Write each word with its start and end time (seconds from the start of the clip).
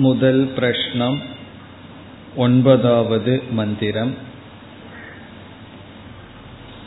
முதல் 0.00 0.42
பிரஷ்னம் 0.56 1.18
ஒன்பதாவது 2.36 3.34
மந்திரம் 3.50 4.14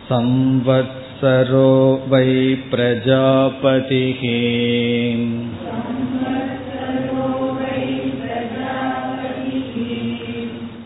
संवत्सरो 0.09 1.71
वै 2.11 2.29
प्रजापतिः 2.69 4.21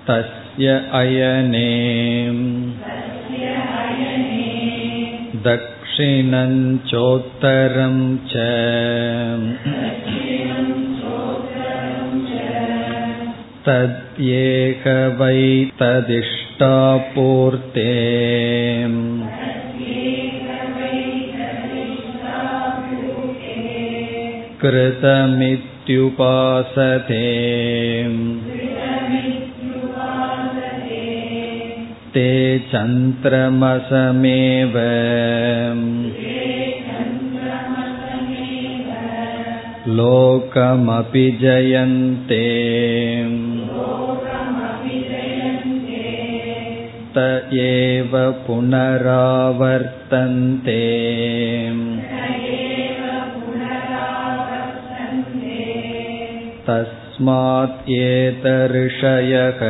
तस्य 0.08 0.74
अयने 0.94 1.70
दक्षिणं 5.46 6.54
चोत्तरं 6.90 7.96
च 8.32 8.44
तद्येक 13.68 14.86
वै 15.20 15.46
तदिष्टापूर्ते 15.80 17.88
कृतमित्युपासते 24.64 25.64
ते 32.16 32.28
चन्द्रमसमेव 32.72 34.76
लोकमपि 39.98 41.26
जयन्ते 41.42 42.44
त 47.16 47.24
एव 47.64 48.14
पुनरावर्तन्ते 48.46 49.02
तस्मात् 56.68 57.90
एतऋषयः 58.00 59.62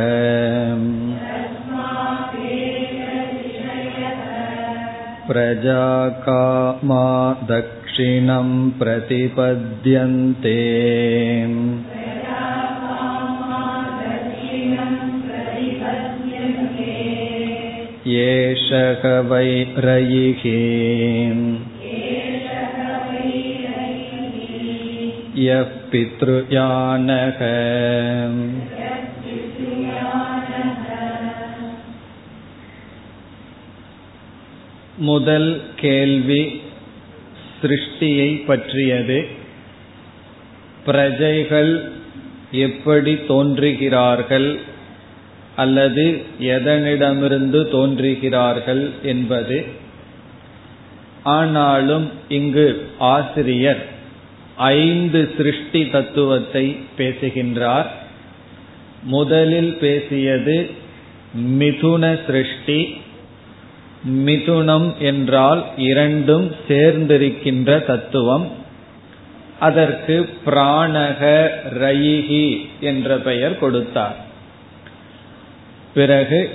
प्रजाकामा 5.28 7.04
दक्षिणं 7.50 8.48
प्रतिपद्यन्ते 8.80 10.58
एषः 18.24 19.02
वै 19.28 19.48
रयिः 19.76 20.42
यः 25.44 25.70
पितृयानः 25.90 27.40
முதல் 34.98 35.62
கேள்வி 35.76 36.42
சிருஷ்டியை 37.60 38.44
பற்றியது 38.46 39.18
பிரஜைகள் 40.84 41.72
எப்படி 42.50 43.14
தோன்றுகிறார்கள் 43.26 44.48
அல்லது 45.59 46.05
எதனிடமிருந்து 46.41 47.61
தோன்றுகிறார்கள் 47.69 48.83
என்பது. 49.03 49.57
ஆனாலும் 51.23 52.11
இங்கு 52.29 52.67
ஆசிரியர் 52.99 53.83
ஐந்து 54.57 55.21
சிருஷ்டி 55.37 55.89
தத்துவத்தை 55.89 56.65
பேசுகின்றார். 56.97 57.89
முதலில் 59.03 59.73
பேசியது 59.73 60.57
மிதுன 61.59 62.19
சிருஷ்டி. 62.25 62.79
மிதுனம் 64.25 64.89
என்றால் 64.97 65.61
இரண்டும் 65.77 66.55
சேர்ந்திருக்கின்ற 66.67 67.85
தத்துவம். 67.85 68.47
அதற்கு 69.59 70.15
பிராணக 70.45 71.49
ரயிகி 71.79 72.45
என்ற 72.79 73.17
பெயர் 73.17 73.59
கொடுத்தார். 73.59 74.27
பிறகு 75.93 76.49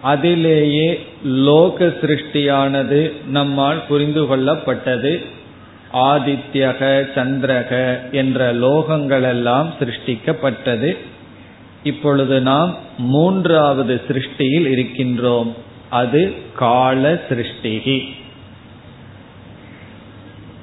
அதிலேயே 0.00 1.06
லோக 1.24 1.84
சிருஷ்டியானது 1.84 3.12
நம்மால் 3.26 3.86
புரிந்து 3.88 4.22
கொள்ளப்பட்டது. 4.22 5.24
ஆதித்யக 5.92 7.06
சந்திரக 7.14 7.98
என்ற 8.10 8.54
லோகங்களெல்லாம் 8.54 9.72
சிருஷ்டிக்கப்பட்டது. 9.80 10.96
இப்பொழுது 11.82 12.40
நாம் 12.40 12.76
மூன்றாவது 12.98 14.00
சிருஷ்டியில் 14.08 14.68
இருக்கின்றோம். 14.68 15.52
அது 15.90 16.32
கால 16.54 17.20
சிருஷ்டிகி 17.28 18.02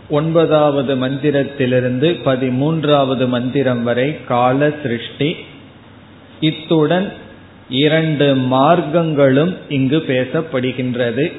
ஒன்பதாவது 0.09 0.95
மந்திரத்திலிருந்து 0.95 2.09
பதிமூன்றாவது 2.25 3.27
மந்திரம் 3.27 3.83
வரை 3.83 4.25
கால 4.25 4.71
சிருஷ்டி 4.83 5.35
இத்துடன் 6.39 7.13
இரண்டு 7.69 8.35
மார்க்கங்களும் 8.35 9.57
இங்கு 9.69 10.03
பேசப்படுகின்றது. 10.07 11.31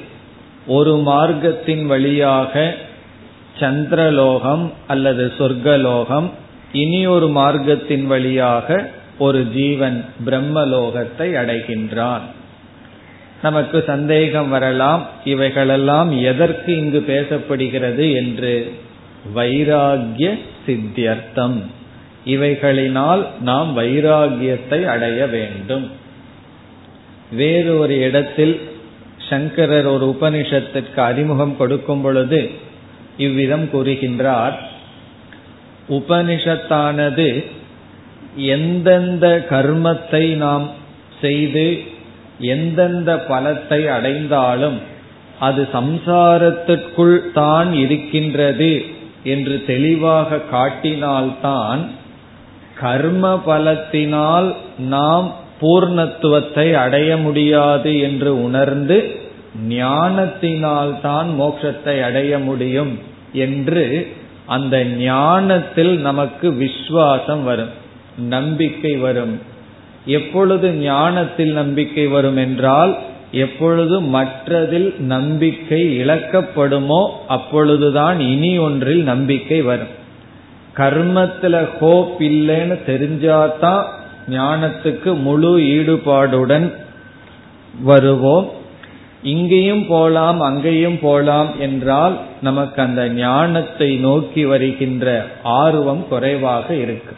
ஒரு 0.67 0.95
மார்க்கத்தின் 0.95 1.85
வழியாக 1.85 2.75
சந்திரலோகம் 3.59 4.69
அல்லது 4.87 5.33
சொர்க்கலோகம் 5.39 6.29
இனி 6.71 7.05
ஒரு 7.05 7.27
மார்க்கத்தின் 7.27 8.05
வழியாக 8.05 8.89
ஒரு 9.17 9.45
ஜீவன் 9.45 10.05
பிரம்மலோகத்தை 10.25 11.19
அடைகின்றான். 11.19 12.21
நமக்கு 13.41 13.83
சந்தேகம் 13.87 14.49
வரலாம் 14.49 15.07
இவைகளெல்லாம் 15.25 16.21
எதற்கு 16.21 16.77
இங்கு 16.77 17.03
பேசப்படுகிறது 17.07 18.13
என்று. 18.13 18.71
வைராகிய 19.35 20.39
சித்தியர்த்தம். 20.65 21.61
இவைகளினால் 22.25 23.25
நாம் 23.41 23.77
வைராகியத்தை 23.77 24.85
அடைய 24.85 25.27
வேண்டும். 25.27 26.05
வேறு 27.31 27.79
ஒரு 27.79 27.99
இடத்தில் 27.99 28.69
சங்கரர் 29.29 29.85
ஒரு 29.85 30.17
உபனிஷத்திற்கு 30.19 30.99
அறிமுகம் 30.99 31.57
கொடுக்கும் 31.57 32.01
பொழுது 32.01 32.49
இவ்விதம் 33.17 33.69
கூறுகின்றார். 33.73 34.53
உபனிஷத்தானது 35.89 37.45
எந்தெந்த 38.35 39.45
கர்மத்தை 39.49 40.35
நாம் 40.35 40.69
செய்து 41.21 41.83
எந்தெந்த 42.39 43.15
பலத்தை 43.15 43.87
அடைந்தாலும் 43.87 44.81
அது 45.39 45.67
சம்சாரத்திற்குள் 45.73 47.31
தான் 47.31 47.73
இருக்கின்றது 47.73 48.85
என்று 49.23 49.63
தெளிவாக 49.65 50.41
காட்டினால்தான் 50.51 51.89
கர்ம 52.79 53.41
பலத்தினால் 53.45 54.55
நாம் 54.77 55.35
பூர்ணத்துவத்தை 55.61 56.73
அடைய 56.73 57.17
முடியாது 57.17 57.99
என்று 57.99 58.43
உணர்ந்து 58.43 58.97
ஞானத்தினால் 59.67 61.01
தான் 61.01 61.29
மோட்சத்தை 61.39 62.03
அடைய 62.03 62.39
முடியும் 62.39 62.99
என்று 63.33 64.07
அந்த 64.45 64.83
ஞானத்தில் 64.85 65.93
நமக்கு 65.99 66.47
விஸ்வாசம் 66.51 67.43
வரும் 67.43 67.73
நம்பிக்கை 68.17 68.97
வரும். 68.97 69.39
எப்பொழுது 70.05 70.71
ஞானத்தில் 70.71 71.51
நம்பிக்கை 71.51 72.07
வரும் 72.07 72.37
என்றால் 72.37 72.97
எப்பொழுது 73.31 74.01
மற்றதில் 74.01 74.99
நம்பிக்கை 74.99 75.81
இழக்கப்படுமோ 75.99 77.01
அப்பொழுதுதான் 77.27 78.19
இனி 78.19 78.57
ஒன்றில் 78.57 79.03
நம்பிக்கை 79.03 79.61
வரும். 79.61 79.93
கர்மத்துல 80.75 81.55
ஹோப் 81.79 82.21
இல்லைன்னு 82.21 82.77
தெரிஞ்சாதான் 82.85 83.83
ஞானத்துக்கு 84.29 85.21
முழு 85.21 85.59
ஈடுபாடுடன் 85.59 86.73
வருவோம். 87.81 88.51
இங்கேயும் 89.23 89.87
போலாம் 89.87 90.41
அங்கேயும் 90.41 90.99
போலாம் 90.99 91.59
என்றால் 91.59 92.19
நமக்கு 92.41 92.81
அந்த 92.81 93.09
ஞானத்தை 93.09 93.95
நோக்கி 93.95 94.45
வருகின்ற 94.45 95.25
ஆர்வம் 95.43 96.07
குறைவாக 96.07 96.73
இருக்கு. 96.73 97.15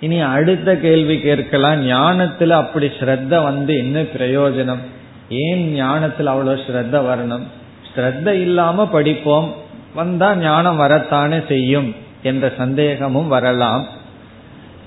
இனி 0.00 0.20
அடுத்த 0.20 0.76
கேள்வி 0.76 1.20
கேட்கலாம். 1.20 1.86
ஞானத்துல 1.88 2.48
அப்படி 2.48 2.86
ஸ்ரத்த 2.86 3.42
வந்து 3.42 3.76
என்ன 3.76 4.02
பிரயோஜனம்? 4.02 4.82
ஏன் 5.28 5.74
ஞானத்துல 5.74 6.24
அவ்வளவு 6.24 6.54
ஸ்ரத்த 6.54 6.94
வரணும்? 6.94 7.42
ஸ்ரத்த 7.94 8.26
இல்லாம 8.26 8.88
படிப்போம். 8.88 9.54
வந்தா 9.94 10.36
ஞானம் 10.36 10.76
வரத்தானே 10.76 11.40
செய்யும் 11.48 11.94
என்ற 12.22 12.52
சந்தேகமும் 12.56 13.28
வரலாம். 13.28 13.86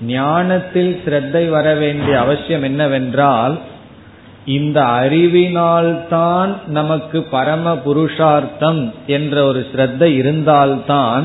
ஞானத்தில் 0.00 1.00
சிரத்தை 1.04 1.46
வர 1.46 1.74
வேண்டிய 1.74 2.18
அவசியம் 2.20 2.62
என்னவென்றால் 2.62 3.58
இந்த 4.46 4.82
அறிவினால்தான் 4.82 6.54
நமக்கு 6.66 7.22
பரம 7.22 7.76
புருஷார்த்தம் 7.76 8.94
என்ற 9.06 9.44
ஒரு 9.44 9.66
ஸ்ரத்தை 9.72 10.02
இருந்தால்தான் 10.02 11.24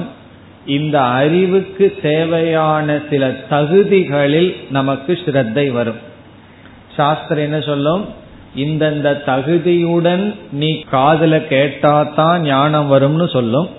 இந்த 0.66 1.02
அறிவுக்கு 1.02 1.96
தேவையான 2.02 3.00
சில 3.10 3.36
தகுதிகளில் 3.50 4.56
நமக்கு 4.70 5.20
ஸ்ரத்தை 5.26 5.72
வரும். 5.72 5.96
சாஸ்திரம் 6.96 7.44
என்ன 7.44 7.60
சொல்லும்? 7.60 8.06
இந்தந்த 8.58 9.22
தகுதியுடன் 9.26 10.36
நீ 10.52 10.80
காதல 10.80 11.38
கேட்டாதான் 11.38 12.40
ஞானம் 12.40 12.92
வரும்னு 12.94 13.30
சொல்லும். 13.30 13.70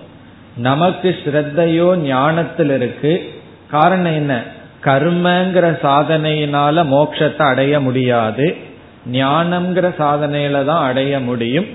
நமக்கு 0.57 1.17
ஸ்ரத்தையோ 1.25 1.97
ஞானத்தில் 1.97 2.71
இருக்கு. 2.71 3.41
காரணம் 3.71 4.15
என்ன? 4.15 4.43
கர்மங்கிற 4.85 5.79
சாதனையினால 5.83 6.85
மோட்சத்தை 6.85 7.43
அடைய 7.43 7.81
முடியாது. 7.81 8.57
ஞானம்ங்கிற 9.13 9.95
சாதனையில 9.99 10.65
தான் 10.65 10.85
அடைய 10.85 11.21
முடியும். 11.21 11.67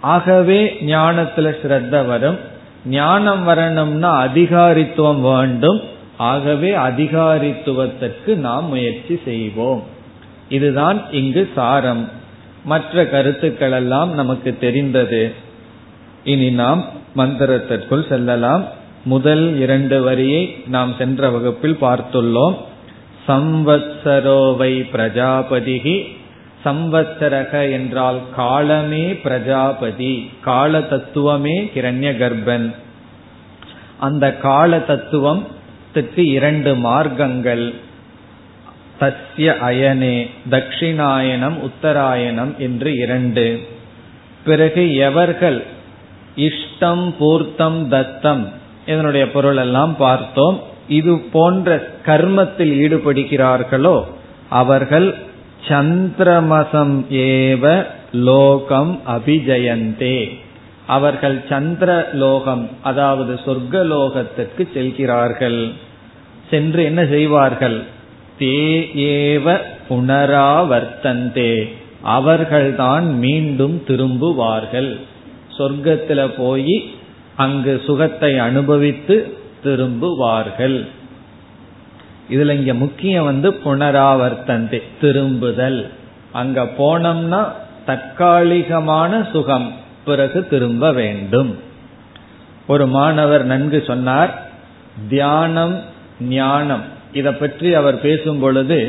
ஆகவே 0.00 0.76
ஞானத்துல 0.80 1.54
ஸ்ரத்த 1.62 2.06
வரும். 2.06 2.38
ஞானம் 2.86 3.44
வரணும்னா 3.44 4.26
அதிகாரித்துவம் 4.26 5.20
வேண்டும். 5.20 5.80
ஆகவே 6.16 6.76
அதிகாரித்துவத்திற்கு 6.76 8.34
நாம் 8.34 8.68
முயற்சி 8.68 9.20
செய்வோம். 9.24 9.82
இதுதான் 10.48 11.02
இங்கு 11.10 11.48
சாரம். 11.54 12.08
மற்ற 12.64 13.06
கருத்துக்கள் 13.06 13.72
எல்லாம் 13.72 14.14
நமக்கு 14.14 14.56
தெரிந்தது. 14.60 15.34
இனி 16.24 16.50
நாம் 16.50 16.84
மந்திரத்திற்குள் 17.16 18.08
செல்லலாம். 18.08 18.64
முதல் 19.04 19.58
இரண்டு 19.58 20.02
வரியை 20.02 20.62
நாம் 20.66 20.94
சென்ற 20.98 21.30
வகுப்பில் 21.30 21.76
பார்த்துள்ளோம். 21.80 22.56
சம்வத்சரோவை 23.28 24.88
பிரஜாபதிகி 24.92 26.18
சம்வத்சரக 26.64 27.72
என்றால் 27.72 28.18
காலமே 28.36 29.14
பிரஜாபதி 29.14 30.30
கால 30.40 30.80
தத்துவமே 30.80 31.70
கிரண்ய 31.74 32.16
கர்ப்பன் 32.16 32.74
அந்த 33.98 34.36
கால 34.36 34.80
தத்துவம் 34.80 35.46
இரண்டு 36.14 36.74
மார்க்கங்கள். 36.74 37.74
தஸ்ய 39.00 39.54
அயனே 39.60 40.30
தட்சிணாயனம் 40.50 41.56
உத்தராயணம் 41.60 42.56
என்று 42.56 42.96
இரண்டு. 42.96 43.60
பிறகு 44.44 44.94
எவர்கள்? 44.94 45.64
இஷ்டம் 46.36 47.14
பூர்த்தம் 47.18 47.88
தத்தம். 47.88 48.50
இதனுடைய 48.86 49.30
பொருள் 49.30 49.56
எல்லாம் 49.56 49.96
பார்த்தோம். 49.96 50.62
இது 50.88 51.18
போன்ற 51.18 51.88
கர்மத்தில் 52.06 52.72
ஈடுபடுகிறார்களோ 52.72 54.04
அவர்கள் 54.48 55.14
சந்திரமசம் 55.68 57.04
ஏவ 57.10 57.86
லோகம் 58.12 59.00
அபிஜயந்தே. 59.08 60.38
அவர்கள் 60.86 61.44
சந்திர 61.48 62.08
லோகம் 62.12 62.68
அதாவது 62.82 63.34
சொர்க்க 63.34 63.72
லோகத்திற்கு 63.72 64.72
செல்கிறார்கள். 64.72 65.70
சென்று 66.50 66.84
என்ன 66.84 67.06
செய்வார்கள்? 67.06 67.82
தே 68.38 68.80
ஏவ 68.94 69.58
புனராவர்த்தந்தே. 69.88 71.72
அவர்கள்தான் 72.00 73.18
மீண்டும் 73.18 73.82
திரும்புவார்கள். 73.88 74.96
சொர்க்கத்துல 75.58 76.30
போய் 76.36 76.90
அங்கு 77.42 77.72
சுகத்தை 77.86 78.32
அனுபவித்து 78.46 79.16
திரும்புவார்கள். 79.64 80.78
இதுல 82.34 82.54
இங்க 82.60 82.74
முக்கியம் 82.84 83.28
வந்து 83.30 83.48
புனராவர்த்தந்தே 83.64 84.80
திரும்புதல். 85.00 85.80
அங்க 86.40 86.60
போனோம்னா 86.78 87.42
தற்காலிகமான 87.88 89.12
சுகம் 89.32 89.68
பிறகு 90.06 90.40
திரும்ப 90.52 90.92
வேண்டும். 91.00 91.52
ஒரு 92.72 92.84
மாணவர் 92.96 93.44
நன்கு 93.52 93.78
சொன்னார் 93.86 94.32
தியானம் 95.08 95.76
ஞானம். 96.36 96.84
இதை 97.18 97.32
பற்றி 97.32 97.68
அவர் 97.80 97.98
பேசும் 98.06 98.40
பொழுது 98.42 98.80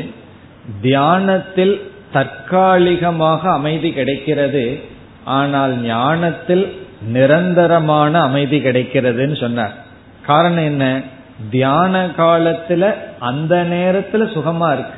தியானத்தில் 0.80 1.74
தற்காலிகமாக 2.16 3.42
அமைதி 3.58 3.90
கிடைக்கிறது 3.98 4.64
ஆனால் 5.38 5.72
ஞானத்தில் 5.84 6.64
நிரந்தரமான 7.06 8.20
அமைதி 8.20 8.58
கிடைக்கிறதுன்னு 8.58 9.40
சொன்னார். 9.40 9.74
காரணம் 10.26 10.64
என்ன? 10.64 11.00
தியான 11.50 12.06
காலத்துல 12.06 12.94
அந்த 13.18 13.66
நேரத்துல 13.70 14.16
சுகமா 14.16 14.72
இருக்கு. 14.72 14.94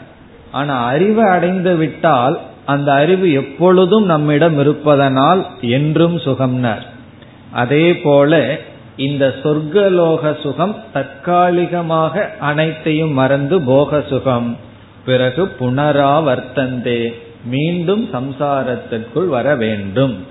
ஆனா 0.52 0.84
அறிவை 0.84 1.24
அடைந்து 1.24 1.76
விட்டால் 1.76 2.40
அந்த 2.64 2.92
அறிவு 2.92 3.32
எப்பொழுதும் 3.32 4.04
நம்மிடம் 4.04 4.58
இருப்பதனால் 4.58 5.46
என்றும் 5.60 6.16
சுகம்னார். 6.16 6.82
அதே 7.52 7.96
போல 7.96 8.56
இந்த 8.96 9.34
சொர்க்கலோக 9.42 10.40
சுகம் 10.40 10.76
தற்காலிகமாக 10.92 12.30
அனைத்தையும் 12.40 13.12
மறந்து 13.12 13.60
போக 13.60 14.02
சுகம். 14.08 14.56
பிறகு 15.04 15.54
புனராவர்த்தந்தே. 15.60 17.14
மீண்டும் 17.44 18.08
சம்சாரத்திற்குள் 18.12 19.28
வர 19.28 19.54
வேண்டும். 19.54 20.26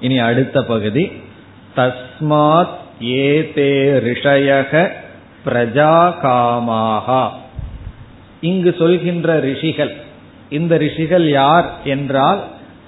இனி 0.00 0.18
அடுத்த 0.18 0.62
பகுதி. 0.62 1.12
தஸ்மாத் 1.76 2.76
ஏதே 3.00 3.72
ரிஷயக 4.08 4.88
பிரஜாகாமாகா. 5.44 7.28
இங்கு 8.40 8.74
சொல்கின்ற 8.78 9.38
ரிஷிகள் 9.38 9.92
இந்த 10.50 10.76
ரிஷிகள் 10.76 11.28
யார் 11.28 11.68
என்றால் 11.84 12.40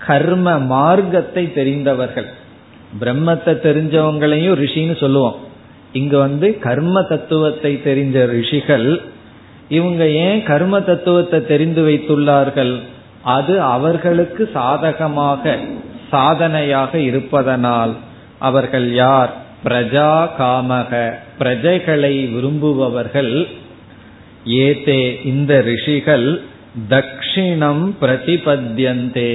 கர்ம 0.06 0.58
மார்க்கத்தை 0.58 1.52
தெரிந்தவர்கள். 1.52 2.28
பிரம்மத்தை 3.00 3.52
தெரிஞ்சவங்களையும் 3.66 4.56
ரிஷின்னு 4.62 4.96
சொல்லுவோம். 4.98 5.36
இங்க 5.92 6.18
வந்து 6.18 6.58
கர்ம 6.58 7.02
தத்துவத்தை 7.02 7.80
தெரிஞ்ச 7.84 8.26
ரிஷிகள் 8.26 9.02
இவங்க 9.68 10.08
ஏன் 10.08 10.42
கர்ம 10.42 10.80
தத்துவத்தை 10.80 11.46
தெரிந்து 11.46 11.82
வைத்துள்ளார்கள்? 11.88 12.80
அது 13.22 13.60
அவர்களுக்கு 13.60 14.50
சாதகமாக 14.52 15.58
சாதனையாக 16.12 16.98
இருப்பதனால் 16.98 17.94
அவர்கள் 18.38 18.88
யார்? 18.92 19.32
பிரஜா 19.64 20.12
காமக. 20.38 20.92
பிரஜைகளை 21.38 22.14
விரும்புபவர்கள் 22.32 23.46
ஏதே. 24.46 25.20
இந்த 25.24 25.60
ரிஷிகள் 25.60 26.28
தக்ஷிணம் 26.90 27.84
பிரதிபத்தியந்தே. 28.00 29.32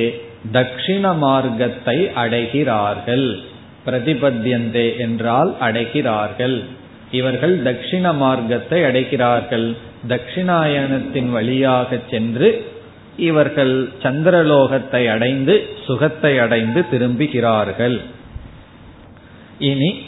தக்ஷிண 0.54 1.18
மார்க்கத்தை 1.18 1.98
அடைகிறார்கள். 2.16 3.28
பிரதிபத்தியந்தே 3.86 4.88
என்றால் 4.98 5.52
அடைகிறார்கள். 5.62 6.58
இவர்கள் 7.12 7.56
தட்சிண 7.62 8.16
மார்க்கத்தை 8.16 8.82
அடைகிறார்கள். 8.82 9.68
தட்சிணாயனத்தின் 10.08 11.30
வழியாக 11.30 12.00
சென்று 12.12 12.50
இவர்கள் 13.18 13.90
சந்திரலோகத்தை 14.04 15.10
அடைந்து 15.10 15.70
சுகத்தை 15.86 16.40
அடைந்து 16.40 16.86
திரும்புகிறார்கள். 16.92 18.02
இனி 19.60 20.02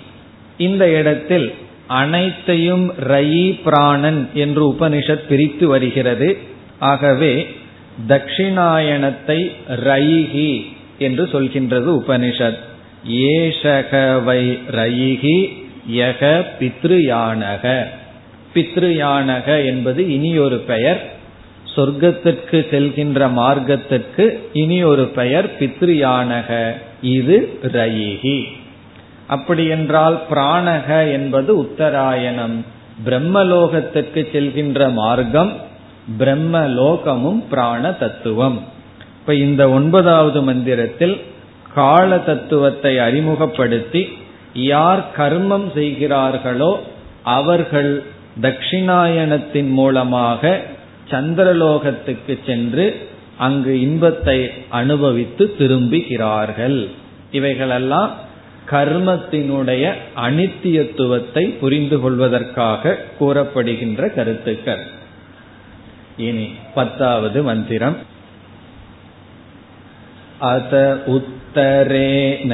இந்த 0.58 0.90
இடத்தில் 0.90 1.54
அனைத்தையும் 1.88 2.94
ரயி 2.94 3.62
பிராணன் 3.64 4.30
என்று 4.34 4.72
உபனிஷத் 4.72 5.28
பிரித்து 5.30 5.68
வருகிறது. 5.68 6.38
ஆகவே 6.80 7.56
தட்சிணாயணத்தை 8.08 9.52
ரயிகி 9.86 10.66
என்று 11.00 11.26
சொல்கின்றது 11.26 12.02
உபனிஷத். 12.02 12.58
ஏஷகவை 13.10 14.60
ரயிகி 14.72 15.68
யக 15.92 16.46
பித்ருயானக. 16.60 17.84
பித்ருயானக 18.56 19.66
என்பது 19.66 20.14
இனி 20.14 20.38
ஒரு 20.38 20.58
பெயர். 20.58 21.18
சொர்க்கத்திற்கு 21.80 22.60
செல்கின்ற 22.72 23.32
மார்க்கத்திற்கு 23.32 24.40
இனி 24.54 24.84
ஒரு 24.84 25.06
பெயர் 25.06 25.50
பித்ரியானக. 25.60 26.72
இது 27.02 27.60
ரயிகி. 27.62 28.44
அப்படி 29.28 29.66
என்றால் 29.66 30.22
பிராணக 30.32 31.12
என்பது 31.12 31.58
உத்தராயணம். 31.58 32.66
பிரம்மலோகத்திற்கு 33.06 34.22
செல்கின்ற 34.32 34.92
மார்க்கம் 34.92 35.52
பிரம்மலோகமும் 36.20 37.44
பிராண 37.50 37.92
தத்துவம் 37.92 38.60
இப்ப 39.20 39.36
இந்த 39.36 39.70
ஒன்பதாவது 39.70 40.42
மந்திரத்தில் 40.42 41.22
கால 41.74 42.18
தத்துவத்தை 42.20 43.00
அறிமுகப்படுத்தி 43.00 44.10
யார் 44.54 45.06
கர்மம் 45.18 45.74
செய்கிறார்களோ 45.74 46.80
அவர்கள் 47.24 48.04
தட்சிணாயனத்தின் 48.42 49.70
மூலமாக 49.70 50.62
சந்திரலோகத்துக்கு 51.12 52.40
சென்று 52.46 53.08
அங்கு 53.38 53.82
இன்பத்தை 53.82 54.52
அனுபவித்து 54.70 55.56
திரும்புகிறார்கள். 55.60 56.88
இவைகளெல்லாம் 57.32 58.28
கர்மத்தினுடைய 58.72 59.94
அனித்தியத்துவத்தை 60.16 61.58
புரிந்து 61.60 62.00
கொள்வதற்காக 62.00 62.98
கூறப்படுகின்ற 63.20 64.10
கருத்துக்கள். 64.10 64.86
இனி 66.18 66.50
பத்தாவது 66.76 67.44
மந்திரம். 67.44 67.98
அத 70.40 71.04
உத்தரேன. 71.08 72.54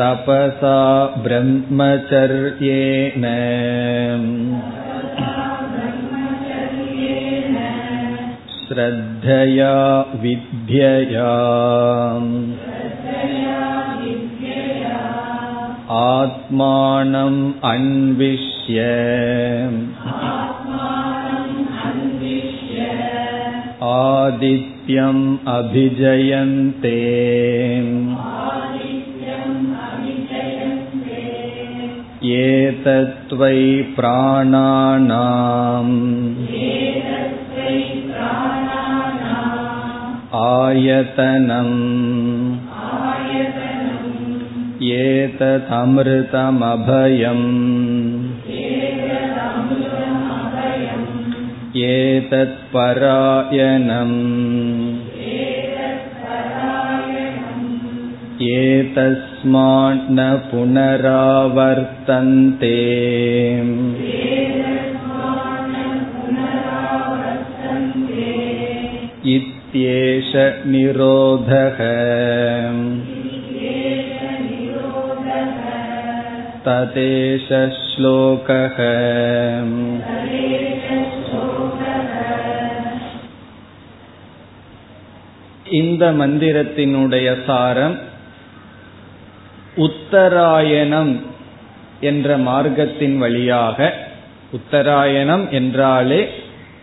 तपसा 0.00 1.06
ब्रह्मचर्येण। 1.06 3.22
श्रद्धया 8.68 10.00
विद्यया। 10.00 11.32
आत्मानम् 15.90 17.52
अन्विष्य। 17.64 18.82
आदित्यम् 23.82 25.38
अभिजयन्ते 25.48 27.26
एतत्त्वै 32.36 33.60
प्राणानाम् 33.96 35.94
आयतनम् 40.46 41.76
एतदमृतमभयम् 44.96 46.26
एतत्परायणम् 51.92 53.36
एतस्मान्न 58.49 60.19
पुनरावर्तन्ते 60.49 61.17
इत्येष 69.35 70.31
निरोधः 70.65 71.79
तदेश 76.65 77.47
श्लोकः 77.81 78.77
இந்த 85.79 86.05
மந்திரத்தினுடைய 86.19 87.27
சாரம் 87.45 87.97
உத்தராயணம் 89.76 91.20
என்ற 92.00 92.38
மார்க்கத்தின் 92.38 93.16
வழியாக 93.16 93.94
உத்தராயணம் 94.52 95.50
என்றாலே 95.50 96.28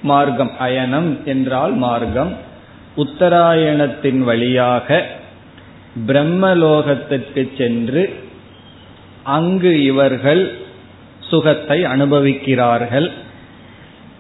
மார்க்கம் 0.01 0.51
அயனம் 0.59 1.23
என்றால் 1.23 1.71
மார்க்கம் 1.71 2.37
உத்தராயணத்தின் 2.97 4.19
வழியாக 4.19 5.05
பிரம்மலோகத்திற்கு 6.07 7.57
சென்று 7.57 8.13
அங்கு 9.23 9.83
இவர்கள் 9.83 10.55
சுகத்தை 11.19 11.83
அனுபவிக்கிறார்கள். 11.83 13.11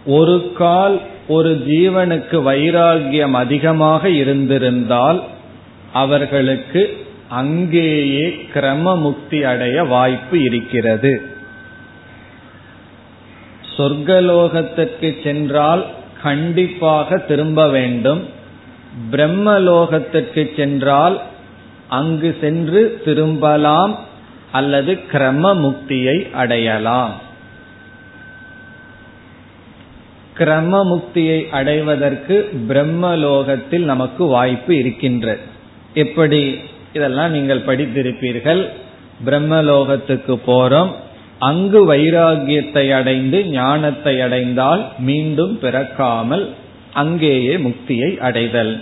ஒரு 0.05 0.51
கால் 0.57 1.01
ஒரு 1.27 1.63
ஜீவனுக்கு 1.67 2.37
வைராகியம் 2.43 3.31
அதிகமாக 3.31 4.09
இருந்திருந்தால் 4.09 5.23
அவர்களுக்கு 5.93 7.02
அங்கேயே 7.33 8.25
கிரம 8.53 8.95
முக்தி 8.99 9.43
அடைய 9.43 9.83
வாய்ப்பு 9.83 10.37
இருக்கிறது. 10.43 11.13
சொர்க்கலோகத்திற்கு 13.77 15.09
சென்றால் 15.23 15.83
கண்டிப்பாக 16.23 17.17
திரும்ப 17.17 17.69
வேண்டும். 17.69 18.21
பிரம்மலோகத்திற்கு 19.11 20.43
சென்றால் 20.55 21.15
அங்கு 21.87 22.37
சென்று 22.41 22.81
திரும்பலாம் 23.05 23.93
அல்லது 24.51 24.93
கிரம 25.11 25.53
முக்தியை 25.55 26.17
அடையலாம். 26.31 27.13
கிரம 30.37 30.83
முக்தியை 30.83 31.39
அடைவதற்கு 31.49 32.35
பிரம்மலோகத்தில் 32.69 33.89
நமக்கு 33.93 34.23
வாய்ப்பு 34.25 34.77
இருக்கின்றது 34.77 35.51
எப்படி? 35.93 36.43
இதெல்லாம் 36.93 37.31
நீங்கள் 37.31 37.65
படித்திருப்பீர்கள். 37.67 38.69
பிரம்மலோகத்துக்கு 39.25 40.39
போறோம். 40.47 40.91
அங்கு 41.39 41.93
வைராகியத்தை 41.93 42.93
அடைந்து 42.93 43.45
ஞானத்தை 43.45 44.21
அடைந்தால் 44.21 44.83
மீண்டும் 44.99 45.59
பிறக்காமல் 45.59 46.45
அங்கேயே 46.93 47.55
முக்தியை 47.57 48.17
அடைதல். 48.17 48.79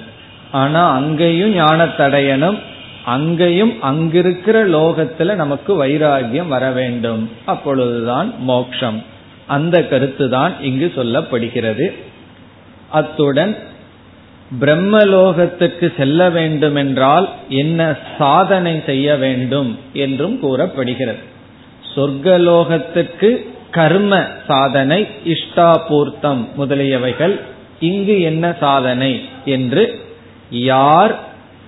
ஆனா 0.51 0.91
அங்கேயும் 0.91 1.56
ஞானத்தடையணும் 1.56 2.60
அங்கேயும் 3.06 3.74
அங்கிருக்கிற 3.84 4.58
லோகத்துல 4.75 5.36
நமக்கு 5.36 5.84
வைராகியம் 5.84 6.48
வர 6.48 6.72
வேண்டும். 6.72 7.30
அப்பொழுதுதான் 7.46 8.34
மோக்ஷம். 8.39 9.03
அந்த 9.48 9.75
கருத்து 9.84 10.30
தான் 10.30 10.53
இங்கு 10.62 10.91
சொல்லப்படுகிறது. 10.96 11.91
அத்துடன் 12.89 13.58
பிரம்மலோகத்துக்கு 14.60 15.88
செல்ல 15.98 16.29
வேண்டுமென்றால் 16.29 17.29
என்ன 17.50 17.98
சாதனை 18.17 18.81
செய்ய 18.86 19.15
வேண்டும் 19.15 19.77
என்றும் 19.93 20.39
கூறப்படுகிறது. 20.39 21.22
சொர்க்கலோகத்துக்கு 21.96 23.29
கர்ம 23.72 24.13
சாதனை 24.48 25.08
இஷ்டாபூர்த்தம் 25.25 26.41
முதலியவைகள் 26.58 27.39
இங்கு 27.79 28.22
என்ன 28.22 28.55
சாதனை 28.60 29.22
என்று 29.46 29.84
யார் 30.50 31.13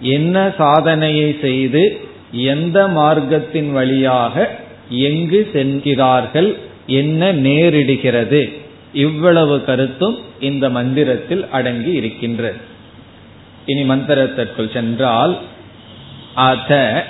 என்ன 0.01 0.53
சாதனையை 0.57 1.37
செய்து 1.41 1.83
எந்த 2.31 2.87
மார்க்கத்தின் 2.87 3.71
வழியாக 3.71 4.49
எங்கு 4.89 5.49
செல்கிறார்கள் 5.53 6.57
என்ன 6.87 7.31
நேரிடுகிறது 7.33 8.41
இவ்வளவு 8.93 9.63
கருத்தும் 9.63 10.17
இந்த 10.39 10.69
மந்திரத்தில் 10.69 11.43
அடங்கி 11.51 11.91
இருக்கின்றது. 11.91 12.71
இனி 13.65 13.83
மந்திரத்திற்குள் 13.83 14.73
சென்றால் 14.73 15.37
அத 16.35 17.05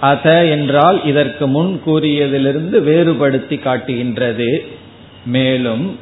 அத 0.00 0.44
என்றால் 0.44 1.04
இதற்கு 1.04 1.46
முன் 1.46 1.82
கூறியதிலிருந்து 1.86 2.82
வேறுபடுத்தி 2.82 3.56
காட்டுகின்றது. 3.56 4.66
மேலும் 5.26 5.98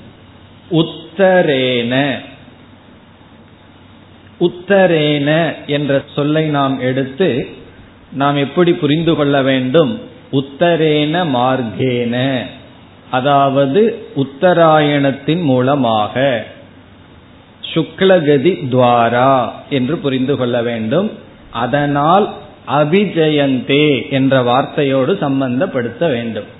உத்தரேன. 0.70 2.18
உத்தரேன 4.40 5.54
என்ற 5.66 6.02
சொல்லை 6.14 6.46
நாம் 6.46 6.80
எடுத்து 6.80 7.46
நாம் 8.12 8.36
எப்படி 8.36 8.72
புரிந்து 8.72 9.14
கொள்ள 9.14 9.42
வேண்டும்? 9.42 10.00
உத்தரேன 10.32 11.26
மார்க்கேன. 11.34 12.46
அதாவது 13.10 14.06
உத்தராயணத்தின் 14.16 15.42
மூலமாக. 15.42 16.44
சுக்லகதி 17.74 18.52
துவாரா 18.70 19.52
என்று 19.70 19.96
புரிந்து 19.96 20.36
கொள்ள 20.36 20.62
வேண்டும். 20.62 21.10
அதனால் 21.50 22.34
அபிஜயந்தே 22.68 24.10
என்ற 24.10 24.42
வார்த்தையோடு 24.42 25.12
சம்பந்தப்படுத்த 25.20 25.98
வேண்டும். 25.98 26.58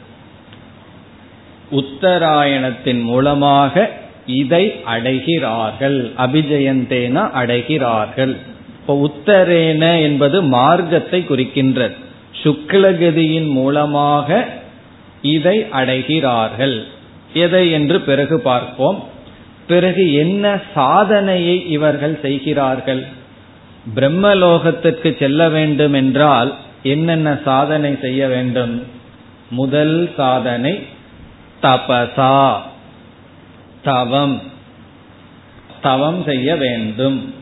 உத்தராயணத்தின் 1.71 3.03
மூலமாக 3.03 3.91
இதை 4.27 4.75
அடைகிறார்கள். 4.87 6.13
அபிஜயந்தேனா 6.19 7.31
அடைகிறார்கள். 7.31 8.37
இப்போ 8.81 9.11
உத்தரேன 9.11 10.03
என்பது 10.03 10.43
மார்க்கத்தை 10.43 11.25
குறிக்கின்றது. 11.29 11.95
சுக்லகதியின் 12.43 13.51
மூலமாக 13.51 14.49
இதை 15.23 15.67
அடைகிறார்கள். 15.73 16.83
எதை 17.35 17.71
என்று 17.71 18.01
பிறகு 18.01 18.41
பார்ப்போம். 18.41 19.05
பிறகு 19.71 20.15
என்ன 20.15 20.61
சாதனையை 20.75 21.71
இவர்கள் 21.71 22.19
செய்கிறார்கள்? 22.23 23.05
பிரம்மலோகத்திற்கு 23.95 25.19
செல்ல 25.19 25.49
வேண்டும் 25.49 25.93
என்றால் 25.93 26.57
என்னென்ன 26.83 27.39
சாதனை 27.45 27.99
செய்ய 28.01 28.29
வேண்டும்? 28.29 28.83
முதல் 29.51 30.11
சாதனை 30.17 30.87
தபசா. 31.63 32.57
தவம். 33.85 34.43
தவம் 35.83 36.23
செய்ய 36.23 36.57
வேண்டும். 36.57 37.35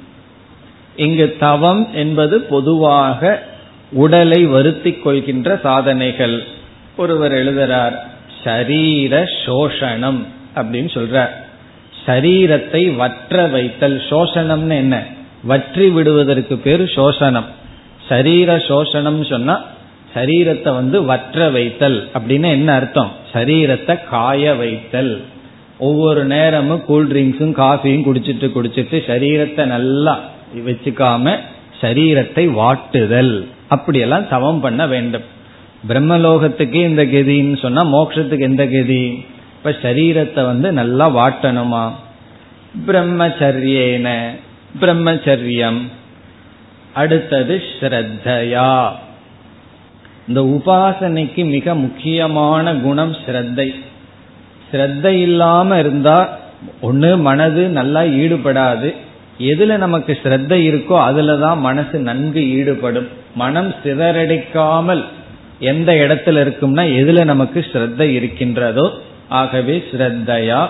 இங்கு 0.96 1.36
தவம் 1.40 1.94
என்பது 1.94 2.40
பொதுவாக 2.40 3.42
உடலை 3.90 4.44
வருத்தி 4.44 4.92
கொள்கின்ற 4.92 5.60
சாதனைகள். 5.62 6.44
ஒருவர் 6.96 7.32
எழுதுறார் 7.32 7.96
ஷரீர 8.44 9.24
சோஷணம் 9.46 10.24
அப்படின்னு 10.56 10.90
சொல்றார். 10.96 11.46
சரீரத்தை 12.08 12.82
வற்ற 12.96 13.46
வைத்தல். 13.46 13.96
சோஷணம்னு 14.10 14.76
என்ன? 14.76 14.96
வற்றி 15.44 15.88
விடுவதற்கு 15.88 16.56
பேர் 16.58 16.82
சோஷணம். 16.82 17.48
சரீர 18.08 18.56
சோஷணம் 18.56 19.20
சொன்னா 19.24 19.64
சரீரத்தை 20.14 20.70
வந்து 20.74 21.04
வற்ற 21.04 21.50
வைத்தல். 21.50 22.08
அப்படின்னு 22.14 22.48
என்ன 22.50 22.72
அர்த்தம்? 22.72 23.10
சரீரத்தை 23.32 23.94
காய 24.10 24.54
வைத்தல். 24.54 25.20
ஒவ்வொரு 25.78 26.24
நேரமும் 26.24 26.84
கூல்ட்ரிங்க்ஸும் 26.88 27.52
காஃபியும் 27.62 28.06
குடிச்சிட்டு 28.08 28.46
குடிச்சிட்டு 28.54 28.96
சரீரத்தை 29.06 29.64
நல்லா 29.64 30.14
வச்சுக்காம 30.68 31.34
சரீரத்தை 31.80 32.44
வாட்டுதல். 32.60 33.34
அப்படியெல்லாம் 33.68 34.28
தவம் 34.28 34.60
பண்ண 34.60 34.86
வேண்டும். 34.86 35.26
பிரம்மலோகத்துக்கு 35.88 36.78
இந்த 36.90 37.04
கதின்னு 37.04 37.58
சொன்னா 37.58 37.84
மோட்சத்துக்கு 37.84 38.48
எந்த 38.50 38.66
கதி? 38.66 39.24
இப்ப 39.58 39.70
சரீரத்தை 39.82 40.44
வந்து 40.44 40.72
நல்லா 40.72 41.08
வாட்டணுமா? 41.08 41.90
பிரம்மச்சரியேன 42.86 44.28
பிரம்மச்சரியம். 44.80 45.80
அடுத்தது 46.94 47.62
ஸ்ரத்தையா. 47.80 48.90
இந்த 50.28 50.40
உபாசனைக்கு 50.40 51.44
மிக 51.44 51.74
முக்கியமான 51.74 52.74
குணம் 52.74 53.16
ஸ்ரத்தை. 53.26 53.74
ஸ்ரத்தை 54.72 55.12
இல்லாம 55.20 55.78
இருந்தா 55.78 56.38
ஒன்று 56.80 57.16
மனது 57.16 57.68
நல்லா 57.68 58.02
ஈடுபடாது. 58.02 58.94
எதுல 59.38 59.76
நமக்கு 59.76 60.18
ஸ்ரத்தை 60.22 60.58
இருக்கோ 60.70 60.96
அதுலதான் 61.08 61.58
மனசு 61.58 61.98
நன்கு 61.98 62.56
ஈடுபடும். 62.56 63.08
மனம் 63.34 63.74
சிதறடிக்காமல் 63.84 65.04
எந்த 65.58 65.92
இடத்துல 65.92 66.40
இருக்கும்னா 66.44 66.84
எதுல 67.00 67.24
நமக்கு 67.24 67.66
ஸ்ரத்தை 67.72 68.00
இருக்கின்றதோ 68.00 68.86
ஆகவே 69.28 69.84
ஸ்ரத்தையா. 69.92 70.68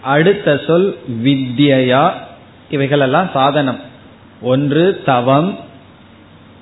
அடுத்த 0.00 0.60
சொல் 0.66 0.98
வித்யா 1.24 2.12
இவைகளெல்லாம் 2.70 3.30
சாதனம். 3.32 3.80
ஒன்று 4.40 5.02
தவம் 5.04 5.58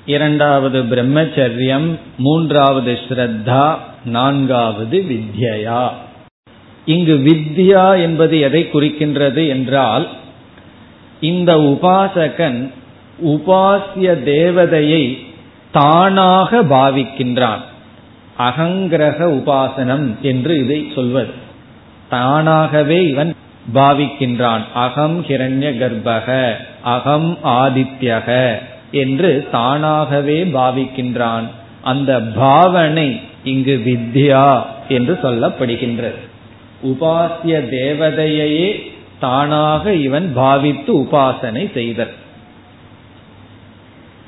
இரண்டாவது 0.07 0.83
பிரம்மச்சரியம் 0.83 1.99
மூன்றாவது 2.19 2.99
ஸ்ரத்தா 3.09 3.77
நான்காவது 4.05 5.05
வித்யா 5.11 5.89
இங்கு 6.85 7.17
வித்யா 7.19 8.01
என்பது 8.03 8.41
எதை 8.41 8.69
குறிக்கின்றது 8.73 9.49
என்றால் 9.49 10.09
இந்த 11.21 11.57
உபாசகன் 11.57 12.71
உபாசிய 13.25 14.13
தேவதையை 14.25 15.27
தானாக 15.73 16.63
பாவிக்கின்றான். 16.63 17.63
அகங்கிரக 18.43 19.19
உபாசனம் 19.39 20.21
என்று 20.23 20.59
இதை 20.59 20.93
சொல்வது. 20.95 21.33
தானாகவே 22.09 23.09
இவன் 23.09 23.35
பாவிக்கின்றான். 23.75 24.63
அகம் 24.75 25.25
ஹிரண்ய 25.27 25.69
கர்ப்பக 25.81 26.53
அகம் 26.83 27.39
ஆதித்யக 27.45 28.55
என்று 28.91 29.49
தானாகவே 29.53 30.45
பாவிக்கின்றான். 30.45 31.47
அந்த 31.83 32.21
பாவனை 32.21 33.21
இங்கு 33.45 33.83
வித்யா 33.87 34.63
என்று 34.89 35.19
சொல்லப்படுகின்றது. 35.23 36.21
உபாசிய 36.85 37.55
தேவதையையே 37.71 38.69
தானாக 39.21 39.95
இவன் 39.95 40.33
பாவித்து 40.35 40.99
உபாசனை 40.99 41.73
செய்தல். 41.73 42.13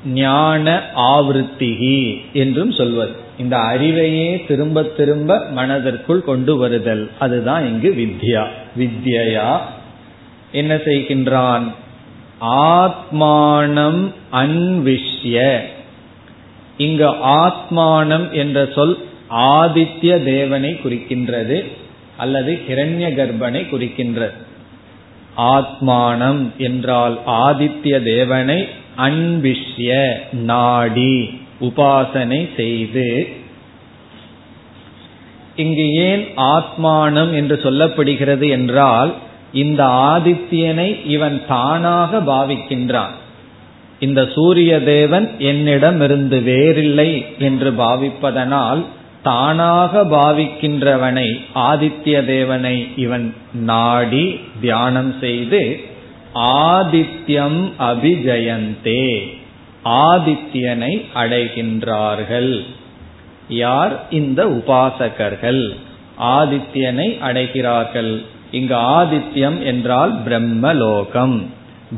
ஞான 0.05 0.81
ஆவருத்திகி 0.95 2.21
என்றும் 2.33 2.71
சொல்வது. 2.71 3.11
இந்த 3.39 3.57
அறிவையே 3.57 4.47
திரும்ப 4.47 4.83
திரும்ப 4.83 5.45
மனதிற்குள் 5.51 6.23
கொண்டு 6.23 6.57
வருதல். 6.57 7.09
அதுதான் 7.19 7.65
இங்கு 7.65 7.95
வித்யா. 7.97 8.47
வித்யா 8.77 9.57
என்ன 10.51 10.75
செய்கின்றான்? 10.75 11.63
ஆத்மானம் 12.41 14.11
அன்விஷ்ய. 14.33 15.59
இங்கு 16.77 17.09
ஆத்மானம் 17.09 18.31
என்ற 18.31 18.69
சொல் 18.75 18.97
ஆதித்ய 19.29 20.23
தேவனை 20.23 20.71
குறிக்கின்றது 20.73 21.65
அல்லது 22.17 22.61
ஹிரண்ய 22.69 23.13
கர்ப்பனை 23.13 23.67
குறிக்கின்றது. 23.69 24.33
ஆத்மானம் 25.37 26.55
என்றால் 26.57 27.19
ஆதித்ய 27.27 28.03
தேவனை 28.03 28.67
அன்பிஷ்ய 28.97 30.13
நாடி 30.31 31.39
உபாசனை 31.61 32.49
செய்து. 32.55 33.27
இங்கு 35.55 35.91
ஏன் 35.91 36.25
ஆத்மானம் 36.37 37.33
என்று 37.33 37.59
சொல்லப்படுகிறது 37.63 38.49
என்றால் 38.49 39.13
இந்த 39.51 39.83
ஆதித்யனை 39.85 41.05
இவன் 41.05 41.41
தானாக 41.47 42.19
பாவிக்கின்றான். 42.19 43.15
இந்த 43.99 44.29
சூரிய 44.35 44.79
தேவன் 44.79 45.29
என்னிடமிருந்து 45.37 46.41
வேறில்லை 46.41 47.25
என்று 47.39 47.71
பாவிப்பதனால் 47.71 48.85
தானாக 49.23 50.03
பாவிக்கின்றவனை 50.03 51.39
ஆதித்ய 51.55 52.25
தேவனை 52.25 52.87
இவன் 52.95 53.33
நாடி 53.53 54.39
தியானம் 54.61 55.13
செய்து 55.19 55.61
ஆதித்யம் 56.35 57.71
அபிஜயந்தே. 57.79 59.37
ஆதித்யனை 59.85 61.05
அடைகின்றார்கள். 61.15 62.65
யார்? 63.49 64.05
இந்த 64.09 64.45
உபாசகர்கள். 64.45 65.75
ஆதித்யனை 66.21 67.19
அடைகிறார்கள். 67.19 68.25
இங்கு 68.51 68.75
ஆதித்யம் 68.75 69.63
என்றால் 69.63 70.23
பிரம்மலோகம். 70.23 71.45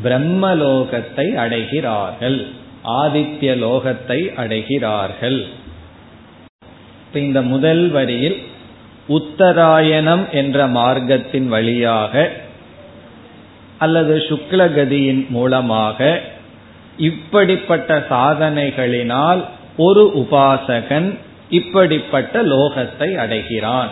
பிரம்மலோகத்தை 0.04 1.36
அடைகிறார்கள். 1.36 2.46
ஆதித்ய 2.88 3.58
லோகத்தை 3.58 4.34
அடைகிறார்கள். 4.34 5.46
இந்த 7.14 7.42
முதல் 7.42 7.90
வரியில் 7.90 8.42
உத்தராயணம் 9.08 10.30
என்ற 10.32 10.68
மார்க்கத்தின் 10.68 11.48
வழியாக 11.48 12.32
அல்லது 13.80 14.18
சுக்லகதியின் 14.18 15.28
மூலமாக 15.30 16.22
இப்படிப்பட்ட 16.98 18.06
சாதனைகளினால் 18.10 19.42
ஒரு 19.78 20.04
உபாசகன் 20.16 21.18
இப்படிப்பட்ட 21.50 22.44
லோகத்தை 22.44 23.16
அடைகிறான். 23.16 23.90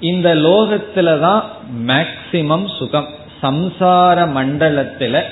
இந்த 0.00 0.34
லோகத்துல 0.34 1.20
தான் 1.20 1.44
மேக்சிமம் 1.86 2.66
சுகம். 2.78 3.08
சம்சார 3.42 4.16
மண்டலத்துல 4.36 5.22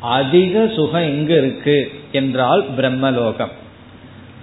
அதிக 0.00 0.68
சுகம் 0.74 1.02
எங்க 1.02 1.36
இருக்கு 1.36 1.92
என்றால் 2.12 2.64
பிரம்மலோகம். 2.78 3.54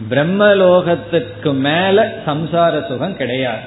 பிரம்மலோகத்துக்கு 0.10 1.54
மேல 1.54 2.22
சம்சார 2.26 2.88
சுகம் 2.88 3.18
கிடையாது. 3.18 3.66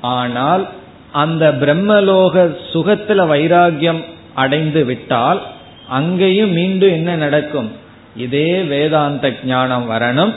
ஆனால் 0.00 0.68
அந்த 1.12 1.54
பிரம்மலோக 1.60 2.56
சுகத்துல 2.72 3.26
வைராகியம் 3.26 4.04
அடைந்து 4.34 4.84
விட்டால் 4.84 5.42
அங்கேயும் 5.88 6.50
மீண்டும் 6.50 6.90
என்ன 6.90 7.16
நடக்கும்? 7.16 7.72
இதே 8.16 8.60
வேதாந்த 8.60 9.32
ஞானம் 9.44 9.90
வரணும். 9.90 10.32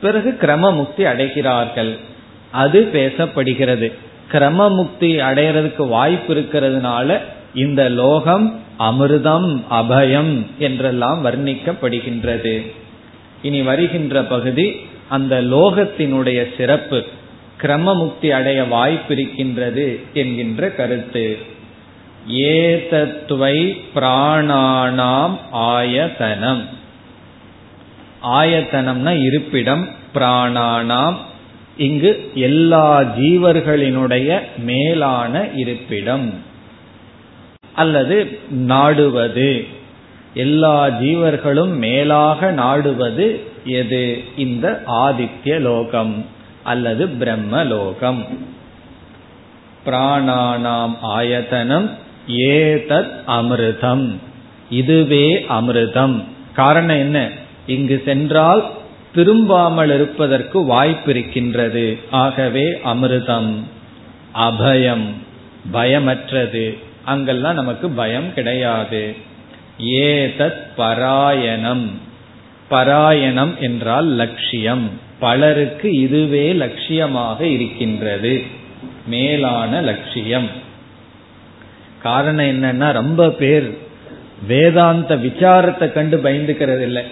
பிறகு 0.00 0.38
கிரமமுக்தி 0.40 0.98
அடைகிறார்கள். 0.98 1.98
அது 2.50 2.88
பேசப்படுகிறது. 2.92 3.92
கிரமமுக்தி 4.32 5.20
அடைகிறதுக்கு 5.20 5.88
வாய்ப்பு 5.88 6.34
இருக்கிறதுனால 6.34 7.18
இந்த 7.54 7.88
லோகம் 7.88 8.60
அமிர்தம் 8.78 9.62
அபயம் 9.70 10.46
என்றெல்லாம் 10.58 11.24
வர்ணிக்கப்படுகின்றது. 11.24 12.72
இனி 13.42 13.62
வருகின்ற 13.62 14.22
பகுதி 14.22 14.76
அந்த 15.08 15.42
லோகத்தினுடைய 15.42 16.56
சிறப்பு. 16.56 17.04
கிரமமுக்தி 17.62 18.30
அடைய 18.30 18.62
வாய்ப்பிருக்கின்றது 18.62 20.00
என்கின்ற 20.14 20.70
கருத்து. 20.70 21.38
ஏதத்துவை 22.32 23.80
பிராணானாம் 23.94 25.38
ஆயதனம் 25.52 26.64
ஆயத்தனம்னா 28.22 29.22
இருப்பிடம் 29.22 29.88
பிராணானாம். 30.14 31.16
இங்கு 31.76 32.30
எல்லா 32.34 33.00
ஜீவர்களினுடைய 33.00 34.40
மேலான 34.58 35.48
இருப்பிடம். 35.54 36.34
அல்லது 37.72 38.38
நாடுவது. 38.50 39.66
எல்லா 40.34 40.88
ஜீவர்களும் 40.88 41.76
மேலாக 41.76 42.50
நாடுவது 42.50 43.40
எது? 43.64 44.24
இந்த 44.36 44.82
ஆதித்ய 44.86 45.60
லோகம். 45.60 46.34
அல்லது 46.66 47.06
பிரம்மலோகம். 47.06 48.26
பிராணானாம் 49.86 50.96
ஆயத்தனம் 51.02 51.90
ஏதத் 52.28 53.12
அமிர்தம். 53.28 54.14
இதுவே 54.70 55.46
அமிர்தம். 55.48 56.24
காரணம் 56.52 56.96
என்ன? 56.96 57.28
இங்கு 57.66 58.02
சென்றால் 58.04 58.70
திரும்பாமல் 59.14 59.94
இருப்பதற்கு 59.94 60.64
வாய்ப்பு 60.64 61.10
இருக்கின்றது. 61.10 61.98
ஆகவே 62.10 62.80
அமிர்தம். 62.84 63.54
அபயம். 64.34 65.04
பயமற்றது. 65.72 66.78
அங்கெல்லாம் 67.04 67.54
நமக்கு 67.54 67.88
பயம் 67.90 68.34
கிடையாது. 68.34 69.16
ஏதத் 69.80 70.66
பராயணம். 70.76 71.90
பராயணம் 72.68 73.54
என்றால் 73.60 74.06
லட்சியம். 74.06 75.04
பலருக்கு 75.20 75.92
இதுவே 75.92 76.52
லட்சியமாக 76.52 77.40
இருக்கின்றது. 77.40 78.42
மேலான 79.06 79.80
லட்சியம். 79.80 80.48
காரணம் 82.02 82.46
என்னன்னா 82.46 82.92
ரொம்ப 82.92 83.30
பேர் 83.30 83.78
வேதாந்த 84.46 85.16
விசாரத்தை 85.16 85.92
கண்டு 85.92 86.16
பயந்துக்கிறது 86.16 86.80
இல்லை 86.80 87.02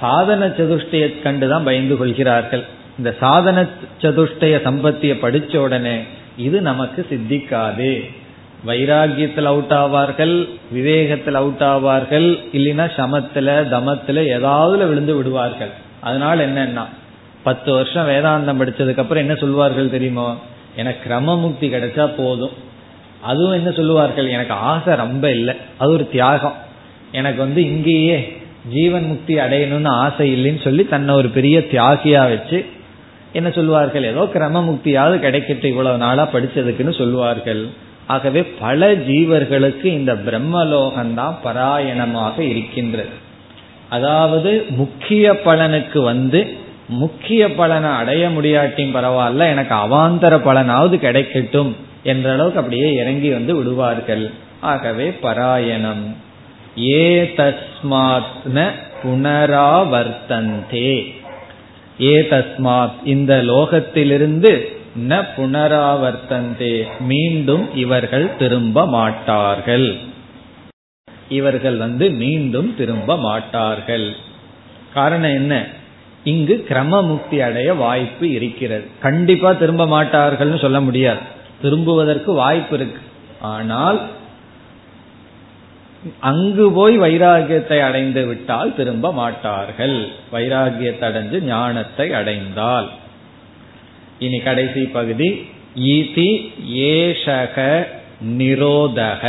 சாதன 0.00 0.46
சதுஷ்டய 0.46 1.12
கண்டுதான் 1.24 1.64
பயந்து 1.64 1.96
கொள்கிறார்கள். 1.96 2.64
இந்த 2.98 3.14
சாதன 3.20 3.62
சதுஷ்டய 4.00 4.54
சம்பத்திய 4.66 5.14
படிச்ச 5.22 5.56
உடனே 5.56 5.98
இது 6.36 6.60
நமக்கு 6.60 7.06
சித்திக்காது. 7.10 8.10
வைராகியத்தில் 8.66 9.42
அவுட் 9.42 9.70
ஆவார்கள் 9.70 10.48
விவேகத்தில் 10.74 11.32
அவுட் 11.32 11.60
ஆவார்கள் 11.60 12.44
இல்லைன்னா 12.52 12.86
சமத்துல 12.96 13.48
தமத்துல 13.74 14.26
ஏதாவது 14.26 14.86
விழுந்து 14.86 15.16
விடுவார்கள். 15.16 15.88
அதனால 16.00 16.46
என்னன்னா 16.46 16.84
பத்து 17.42 17.72
வருஷம் 17.72 18.08
வேதாந்தம் 18.08 18.62
படிச்சதுக்கு 18.62 18.98
அப்புறம் 18.98 19.22
என்ன 19.22 19.34
சொல்வார்கள் 19.34 19.90
தெரியுமோ? 19.90 20.38
எனக்கு 20.76 21.10
கிரமமுக்தி 21.10 21.62
கிடைச்சா 21.62 22.14
போதும். 22.16 22.68
அதுவும் 23.20 23.52
என்ன 23.52 23.70
சொல்லுவார்கள்? 23.70 24.28
எனக்கு 24.28 24.54
ஆசை 24.54 24.94
ரொம்ப 24.94 25.30
இல்லை. 25.30 25.54
அது 25.78 25.90
ஒரு 25.90 26.08
தியாகம். 26.08 26.54
எனக்கு 27.12 27.38
வந்து 27.38 27.64
இங்கேயே 27.64 28.36
ஜீவன் 28.68 29.06
முக்தி 29.06 29.34
அடையணும்னு 29.34 29.86
ஆசை 29.86 30.34
இல்லைன்னு 30.34 30.64
சொல்லி 30.64 30.84
தன்னை 30.84 31.14
ஒரு 31.14 31.28
பெரிய 31.28 31.58
தியாகியா 31.58 32.28
வச்சு 32.28 32.66
என்ன 33.32 33.50
சொல்லுவார்கள் 33.50 34.02
ஏதோ 34.02 34.30
கிரம 34.34 34.62
முக்தியாவது 34.64 35.16
கிடைக்கட்டும் 35.18 35.64
இவ்வளவு 35.64 35.98
நாளா 35.98 36.28
படிச்சதுக்குன்னு 36.32 36.98
சொல்லுவார்கள் 36.98 37.68
ஆகவே 38.06 38.42
பல 38.42 38.94
ஜீவர்களுக்கு 38.94 39.84
இந்த 39.84 40.14
பிரம்மலோகம்தான் 40.14 41.34
பராயணமாக 41.44 42.38
இருக்கின்றது. 42.38 43.28
அதாவது 43.90 44.66
முக்கிய 44.70 45.32
பலனுக்கு 45.32 46.02
வந்து 46.02 46.56
முக்கிய 46.88 47.54
பலனை 47.54 47.90
அடைய 47.90 48.28
முடியாட்டியும் 48.28 48.76
பரவாயில்ல 48.76 49.38
எனக்கு 49.38 49.74
அவாந்தர 49.74 50.20
பலனாவது 50.20 50.96
கிடைக்கட்டும் 50.96 51.72
என்ற 52.02 52.32
அளவுக்கு 52.32 52.58
அப்படியே 52.58 52.92
இறங்கி 52.92 53.30
வந்து 53.30 53.56
விடுவார்கள். 53.56 54.30
ஆகவே 54.60 55.08
பராயணம். 55.08 56.16
ஏ 56.78 57.32
தஸ்மாத் 57.36 58.70
புனராவர்த்தந்தே. 59.02 61.14
ஏ 62.00 62.20
தஸ்மாத் 62.20 62.92
இந்த 63.04 63.36
லோகத்திலிருந்து 63.36 64.78
ந 65.08 65.24
புனராவர்த்தந்தே. 65.36 66.86
மீண்டும் 67.00 67.76
இவர்கள் 67.76 68.36
திரும்ப 68.36 68.86
மாட்டார்கள். 68.86 69.98
இவர்கள் 71.30 71.76
வந்து 71.76 72.10
மீண்டும் 72.10 72.76
திரும்ப 72.76 73.16
மாட்டார்கள். 73.16 74.16
காரணம் 74.94 75.34
என்ன? 75.34 75.66
இங்கு 76.24 76.66
கிரம 76.68 77.02
முக்தி 77.06 77.40
அடைய 77.40 77.74
வாய்ப்பு 77.74 78.30
இருக்கிறது. 78.30 78.86
கண்டிப்பா 79.00 79.52
திரும்ப 79.52 79.84
மாட்டார்கள்னு 79.86 80.58
சொல்ல 80.58 80.80
முடியாது. 80.80 81.18
திரும்புவதற்கு 81.62 82.32
வாய்ப்பு 82.32 82.76
இருக்கு. 82.76 83.00
ஆனால் 83.40 84.00
அங்கு 86.20 86.72
போய் 86.72 86.98
வைராகியத்தை 86.98 87.78
அடைந்து 87.80 88.26
விட்டால் 88.26 88.74
திரும்ப 88.74 89.12
மாட்டார்கள். 89.12 90.08
வைராகியத்தை 90.32 91.04
அடைஞ்சு 91.08 91.40
ஞானத்தை 91.42 92.12
அடைந்தால். 92.12 92.88
இனி 94.18 94.38
கடைசி 94.38 94.82
பகுதி 94.84 95.48
ஈதி 95.76 96.30
ஏஷக 96.92 97.86
நிரோதக. 98.38 99.24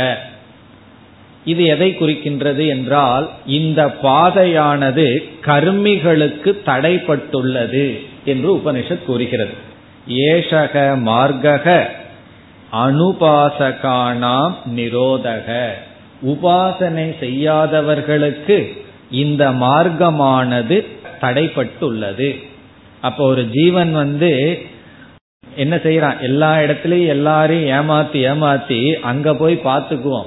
இது 1.44 1.64
எதை 1.64 1.96
குறிக்கின்றது 2.00 2.68
என்றால் 2.68 3.30
இந்த 3.46 3.86
பாதையானது 4.02 5.28
கர்மிகளுக்கு 5.44 6.52
தடைப்பட்டுள்ளது 6.66 8.06
என்று 8.24 8.56
உபனிஷத் 8.56 9.04
கூறுகிறது. 9.04 9.50
ஏஷக 10.08 10.98
மார்க்கக 11.06 11.82
அனுபாசகானாம் 12.72 14.54
நிரோதக. 14.76 15.68
உபாசனை 16.26 17.18
செய்யாதவர்களுக்கு 17.18 18.84
இந்த 19.10 19.50
மார்க்கமானது 19.50 20.86
தடைப்பட்டுள்ளது. 21.20 22.42
அப்போ 23.00 23.24
ஒரு 23.24 23.46
ஜீவன் 23.50 23.92
வந்து 23.92 24.62
என்ன 25.56 25.76
செய்யறான் 25.76 26.20
எல்லா 26.20 26.56
இடத்துலயும் 26.56 27.06
எல்லாரையும் 27.06 27.70
ஏமாத்தி 27.70 28.18
ஏமாத்தி 28.32 28.92
அங்க 28.92 29.34
போய் 29.34 29.60
பார்த்துக்குவோம். 29.64 30.26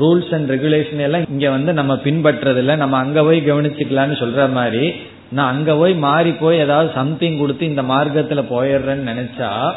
ரூல்ஸ் 0.00 0.34
அண்ட் 0.34 0.50
ரெகுலேஷன் 0.50 1.02
எல்லாம் 1.06 1.28
இங்க 1.28 1.50
வந்து 1.50 1.72
நம்ம 1.72 1.94
பின்பற்றதில்லை. 1.94 2.76
நம்ம 2.76 2.96
அங்க 2.96 3.22
போய் 3.22 3.40
கவனிச்சுக்கலாம்னு 3.40 4.18
சொல்ற 4.22 4.52
மாதிரி 4.52 4.92
நான் 5.30 5.52
அங்க 5.54 5.74
போய் 5.74 5.94
மாறி 5.94 6.32
போய் 6.32 6.58
ஏதாவது 6.58 6.90
சம்திங் 6.94 7.38
கொடுத்து 7.38 7.66
இந்த 7.66 7.82
மார்க்கத்துல 7.82 8.42
போயிடுறேன்னு 8.50 9.08
நினைச்சா 9.10 9.72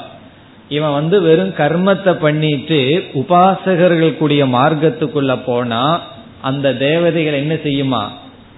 இவன் 0.69 0.93
வந்து 0.93 1.21
வெறும் 1.21 1.53
கர்மத்தை 1.57 2.13
பண்ணிட்டு 2.13 3.03
உபாசகர்கள் 3.13 4.17
கூடிய 4.17 4.45
மார்க்கத்துக்குள்ள 4.45 5.39
போனா 5.45 5.99
அந்த 6.41 6.73
தேவதைகள் 6.73 7.33
என்ன 7.33 7.53
செய்யுமா? 7.53 8.03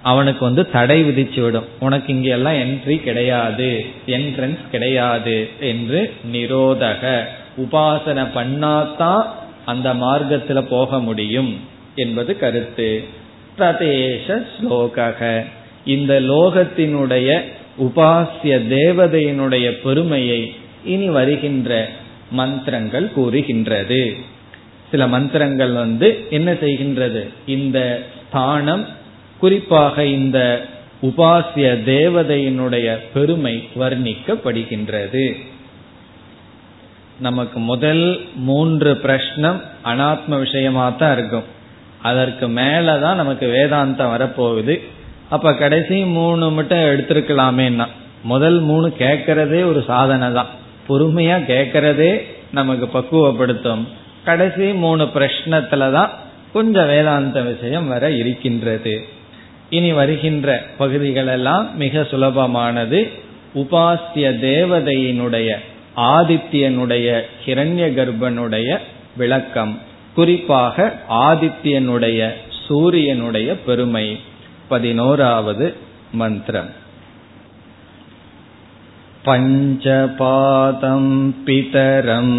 அவனுக்கு 0.02 0.44
வந்து 0.44 0.70
தடை 0.70 1.04
விதிச்சு 1.04 1.40
விடும். 1.40 1.64
உனக்கு 1.80 2.14
இங்க 2.14 2.28
எல்லாம் 2.28 2.54
என்ட்ரி 2.54 2.96
கிடையாது 3.02 3.86
என்ட்ரன்ஸ் 4.06 4.62
கிடையாது 4.70 5.48
என்று 5.60 6.14
நிரோதக. 6.32 7.20
உபாசனை 7.58 8.24
பண்ணாதான் 8.34 9.24
அந்த 9.68 9.88
மார்க்கத்துல 9.94 10.60
போக 10.62 10.98
முடியும் 11.00 11.52
என்பது 11.94 12.32
கருத்து. 12.38 12.88
பிரதேச 13.58 14.26
ஸ்லோகக. 14.56 15.20
இந்த 15.84 16.20
லோகத்தினுடைய 16.20 17.28
உபாசிய 17.80 18.54
தேவதையினுடைய 18.74 19.66
பெருமையை 19.82 20.40
இனி 20.84 21.08
வருகின்ற 21.08 21.88
மந்திரங்கள் 22.30 23.12
கூறுகின்றது. 23.12 24.02
சில 24.90 25.06
மந்திரங்கள் 25.06 25.72
வந்து 25.72 26.08
என்ன 26.30 26.52
செய்கின்றது? 26.52 27.22
இந்த 27.46 27.78
ஸ்தானம் 28.26 28.84
குறிப்பாக 29.38 30.04
இந்த 30.04 30.38
உபாசிய 31.02 31.68
தேவதையினுடைய 31.92 32.88
பெருமை 33.14 33.68
வர்ணிக்கப்படுகின்றது. 33.80 35.24
நமக்கு 37.20 37.58
முதல் 37.58 38.20
மூன்று 38.34 39.00
பிரஷ்னம் 39.02 39.60
அனாத்ம 39.84 40.38
விஷயமா 40.38 40.90
தான் 40.90 41.16
இருக்கும். 41.16 41.44
அதற்கு 42.02 42.48
மேலதான் 42.48 43.14
நமக்கு 43.14 43.46
வேதாந்தம் 43.46 44.12
வரப்போகுது. 44.14 44.80
அப்ப 45.28 45.54
கடைசி 45.54 46.04
மூணு 46.04 46.50
மட்டும் 46.50 46.78
எடுத்திருக்கலாமேன்னா 46.78 47.86
முதல் 48.22 48.58
மூணு 48.60 48.92
கேட்கறதே 48.98 49.66
ஒரு 49.66 49.84
சாதனை 49.86 50.32
தான் 50.32 50.46
பொறுமையா 50.88 51.36
கேட்கறதே 51.52 52.22
நமக்கு 52.52 52.86
பக்குவப்படுத்தும். 52.98 53.88
கடைசி 54.24 54.72
மூணு 54.72 55.04
பிரஷ்னத்தில் 55.04 55.92
தான் 55.92 56.10
கொஞ்சம் 56.52 56.86
வேதாந்த 56.86 57.40
விஷயம் 57.40 57.88
வர 57.88 58.10
இருக்கின்றது. 58.10 58.94
இனி 59.70 59.92
வருகின்ற 59.92 60.66
பகுதிகள் 60.78 61.26
எல்லாம் 61.26 61.76
மிக 61.76 62.00
சுலபமானது. 62.00 63.08
உபாசிய 63.54 64.26
தேவதையினுடைய 64.40 65.58
ஆதித்யனுடைய 65.97 67.07
கிரண்ய 67.45 67.83
கர்ப்பனுடைய 67.97 68.79
விளக்கம் 69.17 69.79
குறிப்பாக 70.15 70.93
ஆதித்யனுடைய 71.29 72.29
சூரியனுடைய 72.67 73.49
பெருமை 73.65 74.19
பதினோராவது 74.67 75.73
மந்திரம் 76.13 76.71
पञ्चपादं 79.25 81.03
पितरम् 81.45 82.35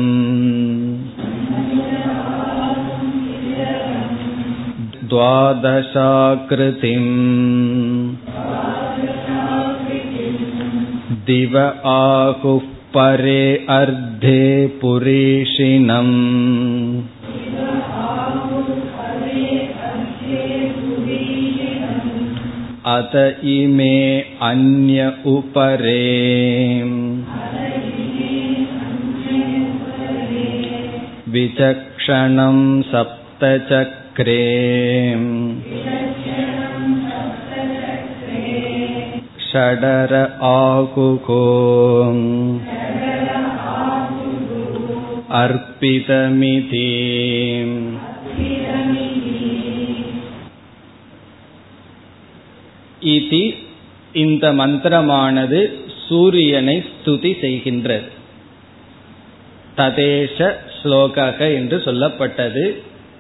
द्वादशाकृतिम् 5.09 7.12
दिव 11.27 11.57
आहुः 11.88 12.62
परे 12.96 13.42
अर्धे 13.68 14.66
पुरीषिणम् 14.83 16.14
अत 22.87 23.14
इमे 23.44 23.96
अन्य 24.42 25.11
उपरे 25.27 26.03
विचक्षणं 31.33 32.59
सप्तचक्रमण्डलम् 32.83 33.24
सप्तचक्रे 37.11 38.05
षडर 39.48 40.14
आकुको 40.42 41.42
अर्पितमिति 45.38 46.88
இதி 53.11 53.44
இந்த 54.14 54.44
மந்திரமானது 54.53 55.61
சூரியனை 56.05 56.77
ஸ்துதி 56.88 57.33
செய்கின்றது 57.40 58.09
ததேஷ 59.77 60.38
ஸ்லோகக 60.77 61.38
என்று 61.55 61.77
சொல்லப்பட்டது 61.85 62.64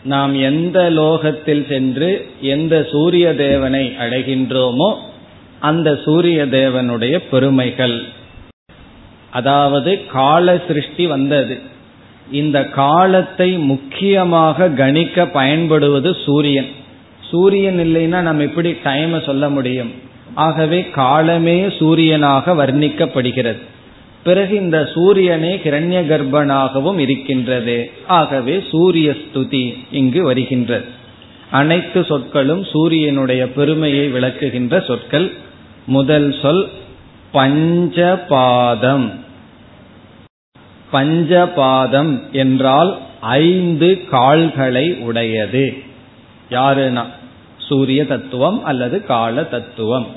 நாம் 0.04 0.34
எந்த 0.42 0.78
லோகத்தில் 0.90 1.64
சென்று 1.68 2.10
எந்த 2.48 2.74
சூரிய 2.90 3.26
தேவனை 3.36 3.84
அடைகின்றோமோ 3.98 4.90
அந்த 5.60 5.90
சூரிய 6.04 6.40
தேவனுடைய 6.54 7.14
பெருமைகள் 7.30 7.96
அதாவது 9.30 9.92
கால 10.12 10.56
சிருஷ்டி 10.66 11.04
வந்தது 11.06 11.54
இந்த 12.31 12.65
காலத்தை 12.65 13.51
முக்கியமாக 13.51 14.69
கணிக்க 14.69 15.27
பயன்படுவது 15.27 16.17
சூரியன். 16.25 16.67
சூரியன் 17.21 17.79
இல்லைன்னா 17.79 18.21
நம்ம 18.21 18.43
எப்படி 18.43 18.71
டைமை 18.83 19.23
சொல்ல 19.23 19.49
முடியும்? 19.49 19.91
ஆகவே 20.33 20.89
காலமே 20.89 21.65
சூரியனாக 21.65 22.53
வர்ணிக்கப்படுகிறது. 22.53 23.57
பிறகு 24.23 24.55
இந்த 24.55 24.89
சூரியனே 24.93 25.55
கிரண்ய 25.55 26.01
கர்ப்பனாகவும் 26.07 26.99
இருக்கின்றது. 26.99 27.91
ஆகவே 28.07 28.63
சூரிய 28.71 29.11
ஸ்துதி 29.11 29.77
இங்கு 29.91 30.23
வருகின்றது. 30.23 30.85
அனைத்து 31.51 32.05
சொற்களும் 32.05 32.63
சூரியனுடைய 32.63 33.51
பெருமையை 33.51 34.13
விளக்குகின்ற 34.13 34.85
சொற்கள். 34.85 35.31
முதல் 35.85 36.35
சொல் 36.41 36.69
பஞ்சபாதம். 37.33 39.11
பஞ்சபாதம் 40.93 42.31
என்றால் 42.31 42.97
ஐந்து 43.21 44.07
கால்களை 44.11 44.95
உடையது. 44.95 45.65
யாருன்னா? 46.49 47.05
சூரிய 47.57 48.05
தத்துவம் 48.05 48.63
அல்லது 48.63 49.05
கால 49.05 49.43
தத்துவம். 49.43 50.07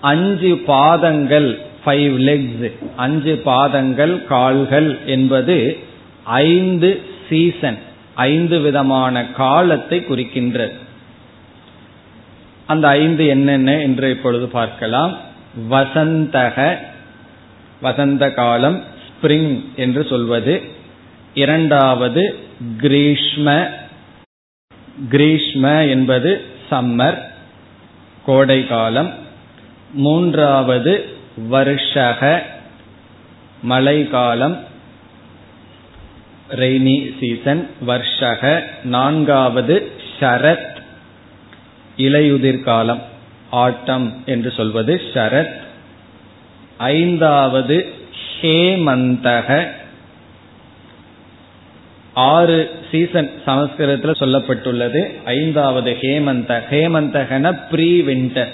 அஞ்சு 0.00 0.56
பாதங்கள் 0.66 1.60
ஃபைவ் 1.86 2.14
லெக்ஸ் 2.20 2.72
அஞ்சு 2.96 3.40
பாதங்கள் 3.44 4.24
கால்கள் 4.24 4.98
என்பது 5.06 5.78
ஐந்து 6.24 7.02
சீசன் 7.28 7.78
ஐந்து 8.14 8.60
விதமான 8.60 9.24
காலத்தை 9.26 10.04
குறிக்கின்றது 10.08 10.72
அந்த 12.66 12.88
ஐந்து 12.88 13.26
என்னென்ன 13.26 13.80
என்று 13.80 14.10
இப்பொழுது 14.10 14.46
பார்க்கலாம். 14.48 15.16
வசந்தக 15.70 16.76
வசந்த 17.82 18.30
காலம் 18.30 18.82
ஸ்பிரிங் 19.22 19.74
என்று 19.76 20.04
சொல்வது. 20.04 20.62
இரண்டாவது 21.34 22.38
கிரீஷ்ம 22.78 23.70
கிரீஷ்ம 25.10 25.88
என்பது 25.88 26.44
சம்மர் 26.70 27.18
கோடை 28.24 28.66
காலம். 28.66 29.14
மூன்றாவது 29.92 31.08
வருஷக 31.50 32.42
மழை 33.62 34.08
காலம். 34.08 34.64
ரெய்னி 36.50 37.18
சீசன் 37.18 37.70
வர்ஷக. 37.86 38.62
நான்காவது 38.84 39.90
ஷரத் 40.20 40.76
இலையுதிர் 41.96 42.62
காலம். 42.62 43.02
ஆட்டம் 43.50 44.22
என்று 44.26 44.50
சொல்வது 44.50 45.02
ஷரத் 45.14 45.56
ஐந்தாவது 46.76 47.95
ஹேமந்தக 48.40 49.66
ஆறு 52.14 52.70
சீசன் 52.90 53.30
சமஸ்கிருதத்தில் 53.44 54.28
சொல்லப்பட்டுள்ளது. 54.28 55.24
ஐந்தாவது 55.24 55.96
ஹேமந்த. 56.00 56.60
ஹேமந்தகன 56.70 57.58
ப்ரீ 57.70 58.02
விண்டர் 58.02 58.48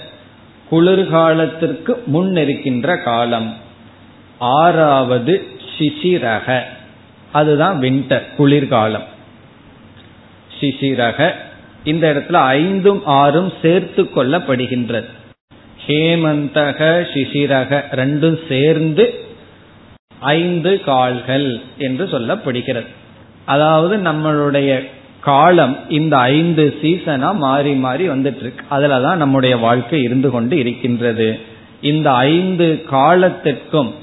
குளிர்காலத்திற்கு 0.71 2.05
முன் 2.05 2.37
இருக்கின்ற 2.37 2.99
காலம். 2.99 3.57
ஆறாவது 4.39 5.47
சிசிரக. 5.79 6.61
அதுதான் 7.33 7.81
விண்டர் 7.81 8.23
குளிர்காலம். 8.37 9.05
சிசிரக. 10.61 11.33
இந்த 11.85 12.13
இடத்துல 12.13 12.33
ஐந்தும் 12.33 13.03
ஆறும் 13.05 13.53
சேர்த்து 13.63 14.03
கொள்ளப்படுகின்றது. 14.03 15.07
ஹேமந்தக 15.87 17.07
சிசிரக 17.15 17.83
ரெண்டும் 17.93 18.47
சேர்ந்து 18.49 19.22
ஐந்து 20.23 20.81
கால்கள் 20.81 21.61
என்று 21.79 22.05
சொல்லப்படுகிறது. 22.05 22.87
அதாவது 23.45 23.97
நம்மளுடைய 23.97 24.89
காலம் 25.21 25.77
இந்த 25.89 26.17
ஐந்து 26.17 26.75
சீசனா 26.83 27.35
மாறி 27.35 27.73
மாறி 27.75 28.09
வந்துட்டு 28.09 28.41
இருக்கு 28.41 28.65
அதுலதான் 28.71 29.17
நம்முடைய 29.17 29.57
வாழ்க்கை 29.57 30.03
இருந்து 30.03 30.31
கொண்டு 30.31 30.59
இருக்கின்றது. 30.59 31.39
இந்த 31.81 32.11
ஐந்து 32.13 32.83
காலத்திற்கும் 32.91 33.95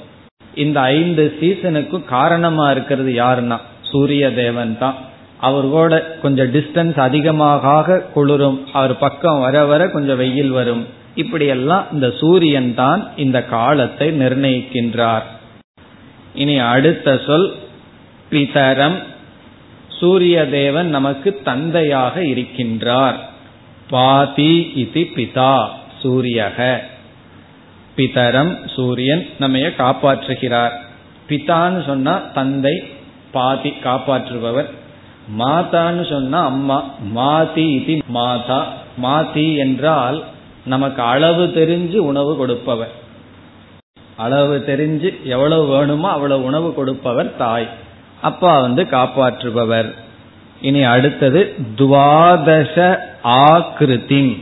இந்த 0.55 0.79
ஐந்து 0.79 1.38
சீசனுக்கும் 1.41 2.03
காரணமா 2.03 2.71
இருக்கிறது 2.71 3.12
யாருன்னா? 3.12 3.58
சூரிய 3.82 4.34
தேவன் 4.34 4.77
தான். 4.77 4.95
அவர் 5.39 5.63
கூட 5.63 6.17
கொஞ்சம் 6.21 6.53
டிஸ்டன்ஸ் 6.53 6.99
அதிகமாக 6.99 7.99
குளிரும். 8.13 8.67
அவர் 8.73 8.97
பக்கம் 8.97 9.39
வர 9.39 9.65
வர 9.65 9.88
கொஞ்சம் 9.88 10.17
வெயில் 10.17 10.49
வரும். 10.49 10.88
இப்படியெல்லாம் 11.15 11.86
இந்த 11.91 12.13
சூரியன் 12.19 12.75
தான் 12.75 13.08
இந்த 13.15 13.43
காலத்தை 13.43 14.08
நிர்ணயிக்கின்றார். 14.19 15.21
இனி 16.39 16.58
அடுத்த 16.58 17.19
சொல் 17.25 17.56
பிதரம் 18.32 19.04
சூரிய 19.88 20.49
தேவன் 20.49 20.89
நமக்கு 20.89 21.41
தந்தையாக 21.43 22.21
இருக்கின்றார். 22.21 23.15
பாதி 23.89 24.71
இது 24.75 25.02
பிதா 25.15 25.67
சூரியக. 26.04 26.78
பிதரம் 27.97 28.69
சூரியன் 28.75 29.28
நம்ம 29.39 29.58
காப்பாற்றுகிறார். 29.58 30.71
பிதான்னு 31.30 31.86
சொன்னா 31.86 32.17
தந்தை 32.34 32.84
பாதி 33.32 33.73
காப்பாற்றுபவர். 33.84 34.69
மாதான்னு 35.39 36.10
சொன்னா 36.10 36.45
அம்மா. 36.45 36.93
மாதி 37.15 37.69
இது 37.69 38.02
மாதா. 38.08 38.63
மாதி 39.04 39.58
என்றால் 39.58 40.23
நமக்கு 40.65 41.02
அளவு 41.02 41.45
தெரிஞ்சு 41.45 41.95
உணவு 41.95 42.36
கொடுப்பவர். 42.36 42.98
அளவு 44.19 44.63
தெரிஞ்சு 44.67 45.23
எவ்வளவு 45.23 45.67
வேணுமோ 45.67 46.10
அவ்வளவு 46.10 46.43
உணவு 46.43 46.73
கொடுப்பவர் 46.73 47.38
தாய். 47.38 47.69
அப்பா 48.21 48.60
வந்து 48.60 48.84
காப்பாற்றுபவர். 48.84 49.93
இனி 50.62 50.84
அடுத்தது 50.84 51.55
துவாதச 51.77 52.97
ஆக்கிருதி 53.23 54.41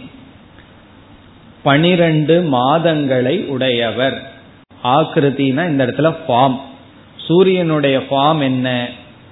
பனிரெண்டு 1.64 2.50
மாதங்களை 2.52 3.46
உடையவர். 3.46 4.32
ஆக்கிருத்தினா 4.84 5.68
இந்த 5.68 5.86
இடத்துல 5.86 6.16
ஃபார்ம். 6.28 6.60
சூரியனுடைய 7.18 7.98
ஃபார்ம் 8.10 8.40
என்ன? 8.40 8.88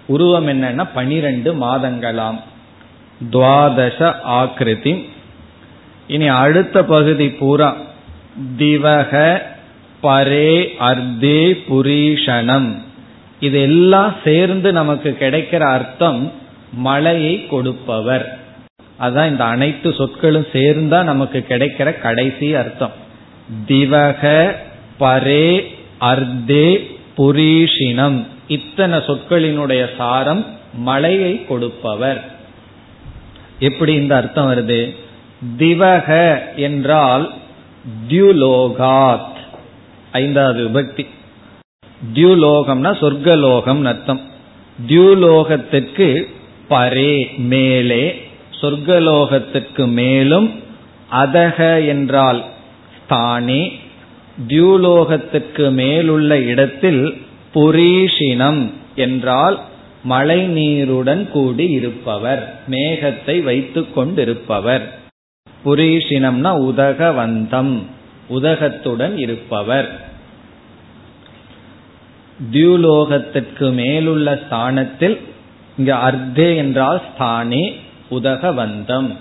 உருவம் 0.06 0.48
என்னன்னா 0.48 0.88
பனிரெண்டு 0.94 1.54
மாதங்களாம். 1.54 2.40
துவாதச 3.32 4.16
ஆக்கிருதி 4.30 5.10
இனி 6.08 6.28
அடுத்த 6.28 6.84
பகுதி 6.84 7.30
பூரா. 7.30 7.76
திவக 8.58 9.42
பரே 10.06 10.52
அர்த்தே 10.80 11.42
புரீஷணம் 11.70 12.70
இது 13.40 13.62
எல்லாம் 13.62 14.14
சேர்ந்து 14.24 14.72
நமக்கு 14.72 15.18
கிடைக்கிற 15.20 15.60
அர்த்தம் 15.60 16.32
மழையை 16.74 17.48
கொடுப்பவர். 17.48 18.26
அதான் 19.00 19.30
இந்த 19.30 19.44
அனைத்து 19.44 19.94
சொற்களும் 19.94 20.48
சேர்ந்தா 20.54 21.04
நமக்கு 21.04 21.46
கிடைக்கிற 21.50 22.02
கடைசி 22.02 22.56
அர்த்தம். 22.56 22.92
திவக 23.68 24.52
பரே 25.00 25.48
அர்த்தே 26.00 26.68
புரீஷினம் 27.18 28.18
இத்தனை 28.48 28.98
சொற்களினுடைய 29.00 29.84
சாரம் 29.98 30.46
மழையை 30.74 31.46
கொடுப்பவர். 31.46 32.22
எப்படி 33.60 33.94
இந்த 33.94 34.16
அர்த்தம் 34.16 34.50
வருது? 34.52 34.96
திவக 35.58 36.10
என்றால் 36.56 37.34
தியுலோகாத். 38.10 39.35
ஐந்தாவது 40.20 40.62
விபக்தி. 40.68 41.04
தியூலோகம்னா 42.14 42.92
சொர்க்கலோகம் 43.02 43.84
அர்த்தம். 43.86 44.22
தியூலோகத்திற்கு 44.80 46.08
பரே 46.70 47.14
மேலே 47.54 48.04
சொர்க்கலோகத்திற்கு 48.62 49.84
மேலும் 50.00 50.48
அதக 51.24 51.60
என்றால் 51.88 52.40
ஸ்தானே 52.98 53.62
தியூலோகத்திற்கு 54.48 55.66
மேலுள்ள 55.72 56.38
இடத்தில் 56.52 57.04
புரீஷினம் 57.54 58.62
என்றால் 58.96 59.58
மழை 60.12 60.40
நீருடன் 60.58 61.24
கூடி 61.34 61.66
இருப்பவர் 61.78 62.42
மேகத்தை 62.72 63.36
வைத்துக் 63.44 63.94
கொண்டிருப்பவர். 63.96 64.86
புரீஷினம்னா 65.66 66.52
உதகவந்தம். 66.70 67.74
உதகத்துடன் 68.28 69.18
இருப்பவர். 69.18 70.02
தியூலோகத்திற்கு 72.52 73.72
மேலுள்ள 73.72 74.44
ஸ்தானத்தில் 74.46 75.20
இங்க 75.78 75.96
அர்த்தே 75.96 76.56
என்றால் 76.56 77.02
ஸ்தானே 77.16 77.76
உதகவந்தம். 78.12 79.16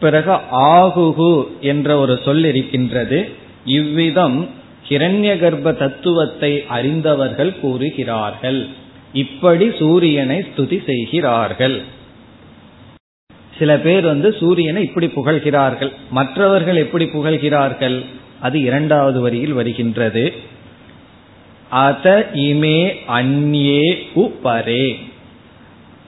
பிறகு 0.00 0.32
ஆகுகு 0.52 1.46
என்ற 1.60 1.98
ஒரு 1.98 2.20
சொல் 2.24 2.44
இருக்கின்றது. 2.44 3.28
இவ்விதம் 3.64 4.48
கிரண்ய 4.88 5.38
கர்ப்ப 5.38 5.72
தத்துவத்தை 5.72 6.64
அறிந்தவர்கள் 6.68 7.60
கூறுகிறார்கள். 7.60 8.66
இப்படி 9.12 9.72
சூரியனை 9.78 10.38
ஸ்துதி 10.38 10.84
செய்கிறார்கள். 10.84 11.82
சில 13.58 13.78
பேர் 13.78 14.04
வந்து 14.04 14.32
சூரியனை 14.32 14.82
இப்படி 14.82 15.06
புகழ்கிறார்கள். 15.06 15.92
மற்றவர்கள் 16.10 16.76
எப்படி 16.76 17.04
புகழ்கிறார்கள்? 17.04 18.04
அது 18.40 18.60
இரண்டாவது 18.60 19.20
வரியில் 19.20 19.52
வருகின்றது. 19.52 20.32
அத 21.70 22.30
இமே 22.34 22.94
அந்யே 23.08 23.96
உபரே. 24.14 24.96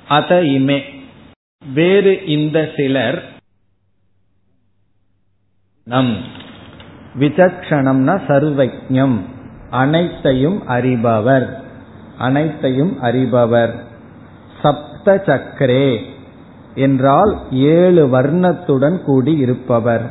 அத 0.08 0.40
இமே. 0.40 0.82
வேறு 1.74 2.26
இந்த 2.26 2.72
சிலர் 2.76 3.28
நம் 5.84 6.16
விசக்ஷணம்னா 7.18 8.20
சர்வஜம் 8.26 9.24
அனைத்தையும் 9.70 10.68
அறிபவர். 10.68 11.62
அனைத்தையும் 12.18 13.02
அறிபவர். 13.02 13.84
சப்த 14.62 15.22
சக்கரே 15.26 16.09
என்றால் 16.74 17.38
ஏழு 17.50 18.06
வர்ணத்துடன் 18.06 19.02
கூடி 19.02 19.36
இருப்பவர். 19.36 20.10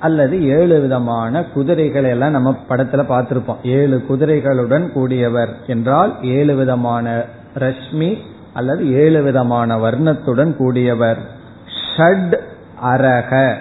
அல்லது 0.00 0.44
ஏழு 0.44 0.80
விதமான 0.80 1.44
குதிரைகளை 1.44 2.10
எல்லாம் 2.10 2.30
நம்ம 2.30 2.56
படத்துல 2.68 3.04
பார்த்திருப்போம். 3.08 3.66
ஏழு 3.66 4.04
குதிரைகளுடன் 4.08 4.90
கூடியவர் 4.94 5.48
என்றால் 5.66 6.22
ஏழு 6.22 6.54
விதமான 6.54 7.24
ரஷ்மி 7.54 8.18
அல்லது 8.52 8.92
ஏழு 8.92 9.22
விதமான 9.22 9.76
வர்ணத்துடன் 9.76 10.54
கூடியவர். 10.58 11.16
ஷட் 11.96 12.38
அரக. 12.82 13.56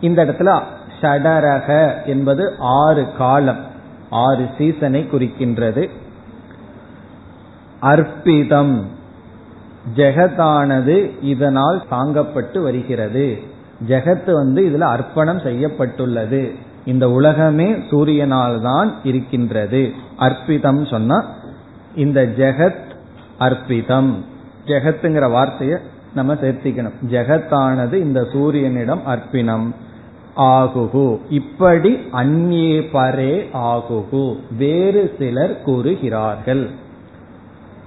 இந்த 0.00 0.24
இடத்துல 0.24 0.62
ஷடரக 1.00 1.94
என்பது 2.04 2.54
ஆறு 2.58 3.06
காலம் 3.18 3.60
ஆறு 4.10 4.46
சீசனை 4.58 5.08
குறிக்கின்றது. 5.12 5.90
அர்ப்பிதம். 7.82 8.98
ஜெகத்தானது 9.96 11.10
இதனால் 11.22 11.82
தாங்கப்பட்டு 11.90 12.62
வருகிறது. 12.62 13.38
ஜெகத்து 13.88 14.32
வந்து 14.32 14.62
இதுல 14.62 14.80
அர்ப்பணம் 14.80 15.40
செய்யப்பட்டுள்ளது. 15.40 16.52
இந்த 16.84 17.10
உலகமே 17.10 17.72
சூரியனால் 17.72 18.60
தான் 18.60 18.94
இருக்கின்றது. 19.04 19.92
அர்ப்பிதம் 20.18 20.86
சொன்னா 20.86 21.24
இந்த 21.94 22.32
ஜெகத் 22.36 22.88
அர்ப்பிதம். 23.40 24.14
ஜெகத்துங்கிற 24.66 25.30
வார்த்தையை 25.30 25.78
நம்ம 26.14 26.34
சேர்த்திக்கணும். 26.34 26.92
ஜெகத்தானது 27.10 27.92
இந்த 27.92 28.22
சூரியனிடம் 28.22 29.00
அர்ப்பிணம். 29.06 29.74
ஆகுகு. 30.36 31.18
இப்படி 31.30 31.94
அந்நே 32.12 32.86
பரே 32.92 33.46
ஆகுகு. 33.54 34.36
வேறு 34.56 35.14
சிலர் 35.18 35.62
கூறுகிறார்கள். 35.62 36.70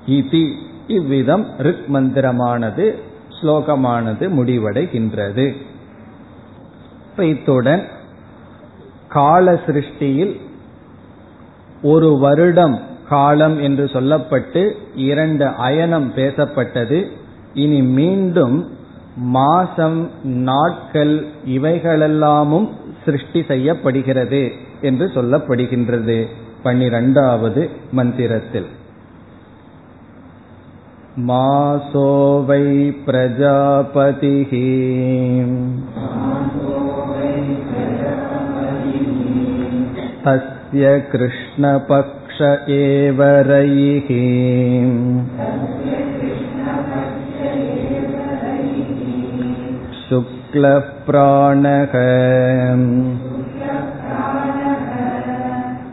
இதி 0.08 0.54
இவ்விதம் 0.88 1.48
ரிக் 1.58 1.86
மந்திரமானது 1.94 2.96
ஸ்லோகமானது 3.42 4.30
முடிவடைகின்றது. 4.30 5.56
இத்துடன் 7.18 7.88
கால 9.10 9.54
சிருஷ்டியில் 9.54 10.40
ஒரு 11.82 12.18
வருடம் 12.18 12.82
காலம் 13.10 13.60
என்று 13.60 13.86
சொல்லப்பட்டு 13.86 14.72
இரண்டு 14.96 15.46
அயனம் 15.46 16.12
பேசப்பட்டது. 16.16 17.08
இனி 17.54 17.82
மீண்டும் 17.82 18.72
மாசம் 19.16 20.10
நாட்கள் 20.24 21.28
இவைகளெல்லாமும் 21.46 22.70
சிருஷ்டி 23.06 23.44
செய்யப்படுகிறது 23.48 24.52
என்று 24.82 25.06
சொல்லப்படுகின்றது. 25.06 26.28
பன்னிரண்டாவது 26.64 27.70
மந்திரத்தில். 27.92 28.66
मासो 31.29 32.11
वै 32.49 32.91
प्रजापतिः 33.07 34.53
तस्य 40.27 40.93
कृष्णपक्ष 41.13 42.41
एव 42.75 43.23
रैः 43.49 44.11
शुक्लः 50.03 50.89
प्राणः 51.09 51.95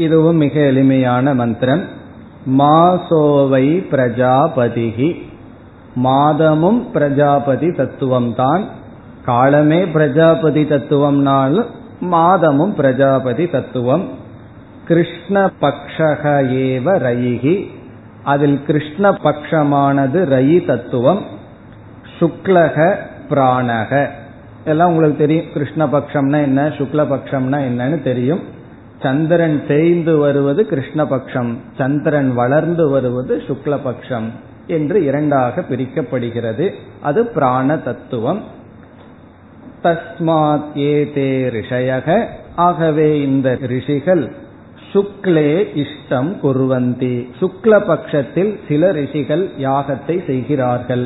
இதுவும் 0.00 0.38
மிக 0.38 0.54
எளிமையான 0.60 1.34
மந்திரம் 1.34 1.82
மாசோவை 2.58 3.66
பிரஜாபதிகி 3.92 5.08
மாதமும் 5.96 6.80
பிரஜாபதி 6.92 7.68
தத்துவம்தான் 7.70 8.62
காலமே 9.24 9.80
பிரஜாபதி 9.84 10.62
தத்துவம்னாலும் 10.64 11.68
மாதமும் 11.99 12.75
பிரஜாபதி 12.75 13.47
தத்துவம். 13.47 14.09
கிருஷ்ண 14.87 15.51
பக்ஷக 15.61 16.23
ஏவ 16.43 16.97
ரயிகி. 16.97 17.67
அதில் 18.23 18.63
கிருஷ்ண 18.65 19.11
பக்ஷமானது 19.11 20.25
ரயி 20.25 20.65
தத்துவம். 20.65 21.25
சுக்லக 22.19 22.95
பிராணக. 23.29 24.07
எல்லாம் 24.65 24.87
உங்களுக்கு 24.87 25.17
தெரியும். 25.17 25.45
கிருஷ்ணபக்ஷம்னா 25.45 26.41
என்ன? 26.41 26.67
சுக்லபக்ஷம்னா 26.67 27.59
என்னன்னு 27.59 28.03
தெரியும். 28.03 28.39
சந்திரன் 29.01 29.67
தேய்ந்து 29.67 30.17
வருவது 30.17 30.67
கிருஷ்ணபக்ஷம் 30.69 31.55
சந்திரன் 31.77 32.33
வளர்ந்து 32.33 32.89
வருவது 32.89 33.37
சுக்லபக்ஷம் 33.37 34.29
என்று 34.67 35.03
இரண்டாக 35.03 35.61
பிரிக்கப்படுகிறது. 35.61 36.71
அது 37.01 37.25
பிராண 37.25 37.77
தத்துவம். 37.77 38.54
தஸ்மாத் 39.85 40.71
ஏதே 40.75 41.31
ரிஷயக. 41.49 42.27
ஆகவே 42.55 43.21
இந்த 43.21 43.57
ரிஷிகள் 43.61 44.23
சுக்லே 44.93 45.51
இஷ்டம் 45.81 46.29
குருவந்தி. 46.43 47.15
சுக்ல 47.39 47.79
பட்சத்தில் 47.85 48.59
சில 48.67 48.91
ரிஷிகள் 48.91 49.49
யாகத்தை 49.59 50.25
செய்கிறார்கள். 50.25 51.05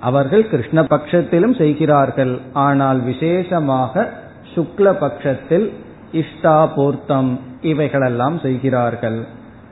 அவர்கள் 0.00 0.48
கிருஷ்ண 0.48 0.82
பட்சத்திலும் 0.82 1.56
செய்கிறார்கள். 1.58 2.38
ஆனால் 2.52 3.00
விசேஷமாக 3.00 4.08
சுக்ல 4.54 4.92
பட்சத்தில் 4.92 5.72
இஷ்டாபூர்த்தம் 6.12 7.30
இவைகளெல்லாம் 7.62 8.38
செய்கிறார்கள். 8.38 9.18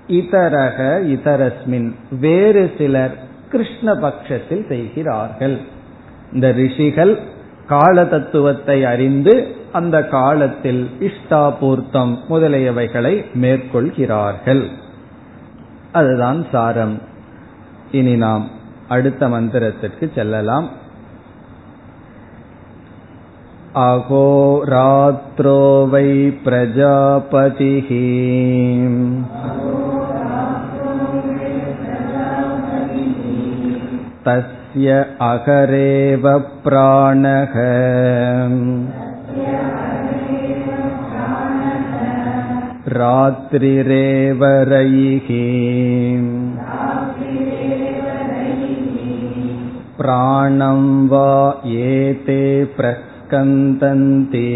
இதரக 0.09 0.79
இதரஸ்மின் 1.15 1.89
வேறு 2.21 2.65
சிலர் 2.79 3.15
கிருஷ்ண 3.51 3.95
பட்சத்தில் 3.95 4.65
செய்கிறார்கள். 4.69 5.57
இந்த 6.33 6.51
ரிஷிகள் 6.53 7.15
கால 7.68 8.04
தத்துவத்தை 8.06 8.78
அறிந்து 8.86 9.34
அந்த 9.72 9.98
காலத்தில் 10.08 10.82
இஷ்டாபூர்த்தம் 11.00 12.14
முதலியவைகளை 12.30 13.14
மேற்கொள்கிறார்கள் 13.34 14.64
அதுதான் 15.92 16.40
சாரம் 16.52 16.96
இனி 17.92 18.16
நாம் 18.18 18.46
அடுத்த 18.88 19.28
மந்திரத்திற்கு 19.28 20.06
செல்லலாம் 20.16 20.68
अहोरात्रो 23.74 25.60
वै 25.92 26.10
प्रजापतिः 26.44 27.90
तस्य 34.26 34.55
तस्य 34.76 34.98
अहरेव 35.22 36.26
प्राणः 36.64 37.56
रात्रिरेव 42.98 44.44
रयिः 44.72 45.28
प्राणं 50.00 50.84
वा 51.12 51.32
एते 51.84 52.42
प्रस्कन्दन्ति 52.78 54.48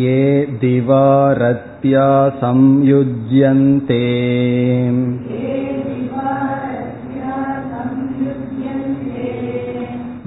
ये 0.00 0.22
दिवारत्या 0.62 2.08
संयुज्यन्ते 2.40 4.02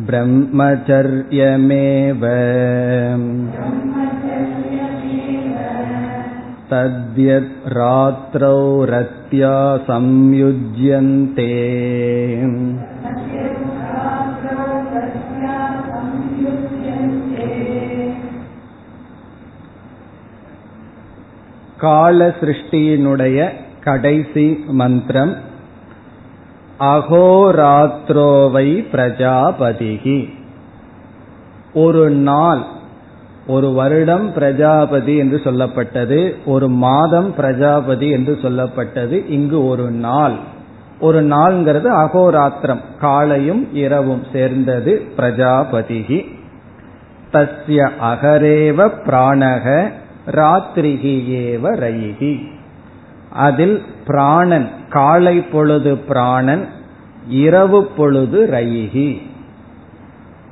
ब्रह्मचर्यमेव 0.10 2.24
तद्यत् 6.72 7.68
रात्रौ 7.74 8.58
रत्या 8.90 9.52
संयुज्यन्ते 9.90 11.48
கால 21.85 22.29
சிருஷ்டியினுடைய 22.41 23.49
கடைசி 23.85 24.65
மந்திரம் 24.67 25.35
அகோராத்ரோவை 26.81 28.69
பிரஜாபதிகி 28.93 30.19
ஒரு 31.75 32.11
நாள் 32.11 32.63
ஒரு 33.47 33.73
வருடம் 33.73 34.33
பிரஜாபதி 34.33 35.17
என்று 35.17 35.41
சொல்லப்பட்டது 35.45 36.35
ஒரு 36.45 36.69
மாதம் 36.69 37.35
பிரஜாபதி 37.35 38.11
என்று 38.11 38.39
சொல்லப்பட்டது 38.43 39.29
இங்கு 39.29 39.67
ஒரு 39.67 39.91
நாள். 39.91 40.37
ஒரு 41.01 41.23
நாள்ங்கிறது 41.23 41.91
அகோராத்திரம் 42.03 42.81
காலையும் 43.01 43.75
இரவும் 43.75 44.23
சேர்ந்தது 44.33 45.03
பிரஜாபதிகி 45.17 46.21
தஸ்ய 47.33 47.91
அகரேவ 48.03 48.89
பிராணக 49.07 49.91
ராத்திரிகி 50.27 51.15
ஏவ 51.29 51.63
ரயிகி. 51.63 52.47
அதில் 53.31 53.83
பிராணன் 54.07 54.69
காலை 54.91 55.41
பொழுது 55.41 55.97
பிராணன் 55.97 56.67
இரவு 57.29 57.85
பொழுது 57.85 58.49
ரயிகி. 58.53 59.23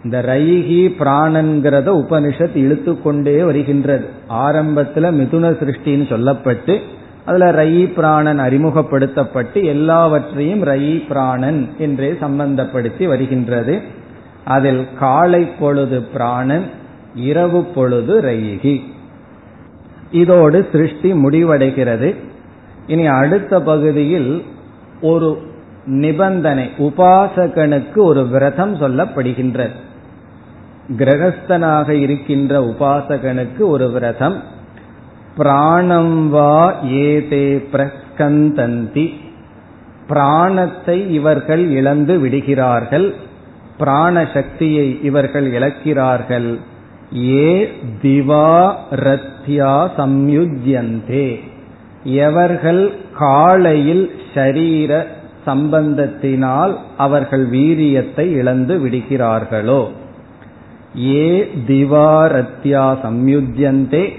இந்த 0.04 0.22
ரயிகி 0.22 0.94
பிராணன்கிறத 0.98 1.88
உபனிஷத் 1.88 2.56
இழுத்து 2.56 3.02
கொண்டே 3.02 3.42
வருகின்றது. 3.42 4.06
ஆரம்பத்துல 4.30 5.12
மிதுன 5.12 5.50
சிருஷ்டின்னு 5.50 6.08
சொல்லப்பட்டு 6.08 6.78
அதுல 7.24 7.52
ரயி 7.52 7.92
பிராணன் 7.92 8.40
அறிமுகப்படுத்தப்பட்டு 8.40 9.64
எல்லாவற்றையும் 9.64 10.64
ரயி 10.64 11.06
பிராணன் 11.06 11.68
என்றே 11.78 12.10
சம்பந்தப்படுத்தி 12.12 13.04
வருகின்றது. 13.04 13.80
அதில் 14.44 14.86
காலை 14.98 15.44
பொழுது 15.44 16.02
பிராணன் 16.02 16.64
இரவு 17.14 17.64
பொழுது 17.64 18.20
ரயிகி. 18.20 18.82
இதோடு 20.12 20.68
சிருஷ்டி 20.72 21.12
முடிவடைகிறது. 21.12 22.16
இனி 22.86 23.06
அடுத்த 23.06 23.62
பகுதியில் 23.62 24.44
ஒரு 25.00 25.42
நிபந்தனை 25.84 26.70
உபாசகனுக்கு 26.78 27.96
ஒரு 27.96 28.26
விரதம் 28.26 28.74
சொல்லப்படுகின்றது. 28.80 29.76
கிரகஸ்தனாக 30.96 31.88
இருக்கின்ற 31.88 32.60
உபாசகனுக்கு 32.60 33.58
ஒரு 33.58 33.90
விரதம் 33.90 34.42
பிராணம் 35.36 36.28
வா 36.28 36.80
ஏதே 36.80 37.68
பிரஸ்கந்தந்தி 37.72 39.06
பிராணத்தை 40.08 41.10
இவர்கள் 41.10 41.66
இழந்து 41.66 42.18
விடுகிறார்கள் 42.18 43.14
பிராண 43.78 44.28
சக்தியை 44.34 44.98
இவர்கள் 45.02 45.52
இழக்கிறார்கள். 45.52 46.58
ஏ 47.16 47.72
திவா 48.02 48.74
ரத்யா 48.90 49.90
சம்யுஜ்யந்தே. 49.98 51.40
எவர்கள் 52.04 52.92
காலையில் 53.18 54.10
ஷரீர 54.34 55.04
சம்பந்தத்தினால் 55.46 56.76
அவர்கள் 56.96 57.50
வீரியத்தை 57.50 58.20
இழந்து 58.20 58.78
விடுகிறார்களோ? 58.78 59.88
ஏ 60.98 61.50
திவாரத்யா 61.66 62.96
சம்யுஜ்யந்தே. 63.04 64.12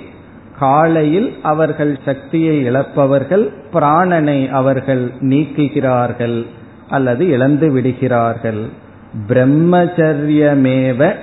காலையில் 0.60 1.36
அவர்கள் 1.41 2.00
சக்தியை 2.06 2.64
இழப்பவர்கள் 2.64 3.54
பிராணனை 3.74 4.50
அவர்கள் 4.50 5.12
நீக்குகிறார்கள் 5.22 6.46
அல்லது 6.89 7.28
இழந்து 7.28 7.72
விடுகிறார்கள். 7.72 8.66
பிரம்மச்சரியமேவ 9.30 11.16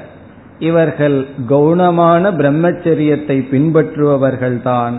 இவர்கள் 0.60 1.26
கௌனமான 1.48 2.30
பிரம்மச்சரியத்தை 2.30 3.36
பின்பற்றுபவர்கள்தான். 3.52 4.92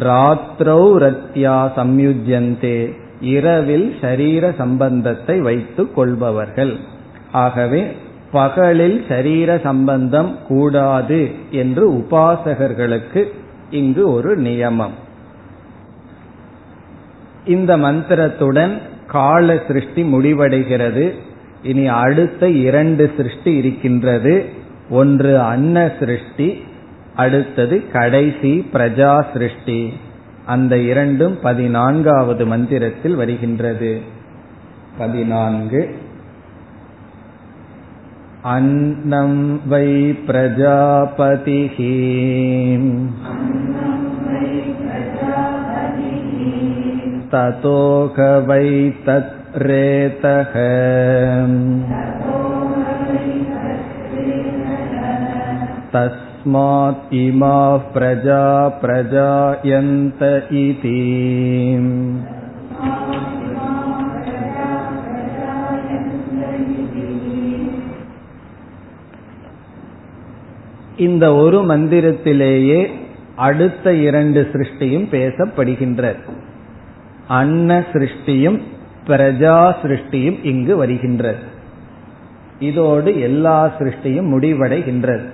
ராத்திரௌ 0.00 0.96
ரத்யா 0.98 1.70
சம்யுஜ்யந்தே. 1.76 2.92
இரவில் 3.20 3.96
சரீர 4.00 4.54
சம்பந்தத்தை 4.58 5.40
வைத்துக் 5.40 5.94
கொள்பவர்கள். 5.94 6.76
ஆகவே 7.32 7.96
பகலில் 8.32 9.04
சரீர 9.08 9.60
சம்பந்தம் 9.62 10.38
கூடாது 10.48 11.30
என்று 11.50 11.92
உபாசகர்களுக்கு 11.92 13.24
இங்கு 13.70 14.12
ஒரு 14.12 14.40
நியமம். 14.40 14.96
இந்த 17.46 17.76
மந்திரத்துடன் 17.76 18.78
கால 19.06 19.62
சிருஷ்டி 19.66 20.02
முடிவடைகிறது. 20.02 21.12
இனி 21.62 21.86
அடுத்த 21.86 22.48
இரண்டு 22.48 23.12
சிருஷ்டி 23.16 23.54
இருக்கின்றது. 23.54 24.60
ஒன்று 24.91 25.31
அன்ன 25.41 25.77
சிருஷ்டி 25.99 26.49
அடுத்தது 27.15 27.75
கடைசி 27.91 28.51
பிரஜா 28.73 29.13
சிருஷ்டி 29.33 29.79
அந்த 30.45 30.73
இரண்டும் 30.89 31.35
பதினான்காவது 31.41 32.43
மந்திரத்தில் 32.45 33.15
வருகின்றது 33.15 33.93
பதினான்கு 34.97 35.81
अन्नं 38.49 39.31
वै 39.69 39.87
प्रजापतिः 40.27 41.77
ततोह 47.31 48.17
वै 48.49 48.67
तत्रेतः 49.05 50.53
तस्मात् 55.93 57.13
इमाः 57.17 57.77
प्रजा 57.93 58.43
प्रजायन्त 58.81 60.21
इति 60.59 60.97
இந்த 70.97 71.25
ஒரு 71.33 71.57
மந்திரத்திலேயே 71.63 72.79
அடுத்த 73.37 73.93
இரண்டு 73.99 74.41
சிருஷ்டியும் 74.51 75.07
பேசப்படுகின்றது 75.11 76.21
அன்ன 77.29 77.79
சிருஷ்டியும் 77.93 78.57
பிரஜா 79.05 79.57
சிருஷ்டியும் 79.81 80.39
இங்கு 80.43 80.73
வருகின்றது 80.77 81.43
இதோடு 82.59 83.19
எல்லா 83.19 83.57
சிருஷ்டியும் 83.79 84.31
முடிவடைகின்றது 84.33 85.25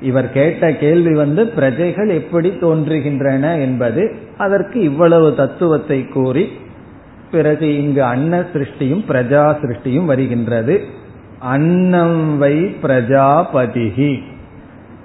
இவர் 0.00 0.32
கேட்ட 0.32 0.72
கேள்வி 0.72 1.14
வந்து 1.14 1.46
பிரஜைகள் 1.46 2.08
எப்படி 2.08 2.48
தோன்றுகின்றன 2.48 3.60
என்பது 3.60 4.14
அதற்கு 4.38 4.80
இவ்வளவு 4.80 5.34
தத்துவத்தை 5.34 6.08
கூறி 6.08 6.52
பிறகு 7.30 7.82
இங்கு 7.82 8.04
அன்ன 8.04 8.40
சிருஷ்டியும் 8.52 9.02
பிரஜா 9.08 9.56
சிருஷ்டியும் 9.62 10.04
வருகின்றது. 10.04 10.84
அன்னம் 11.40 12.38
வை 12.38 12.56
பிரஜாபதிகி 12.82 14.22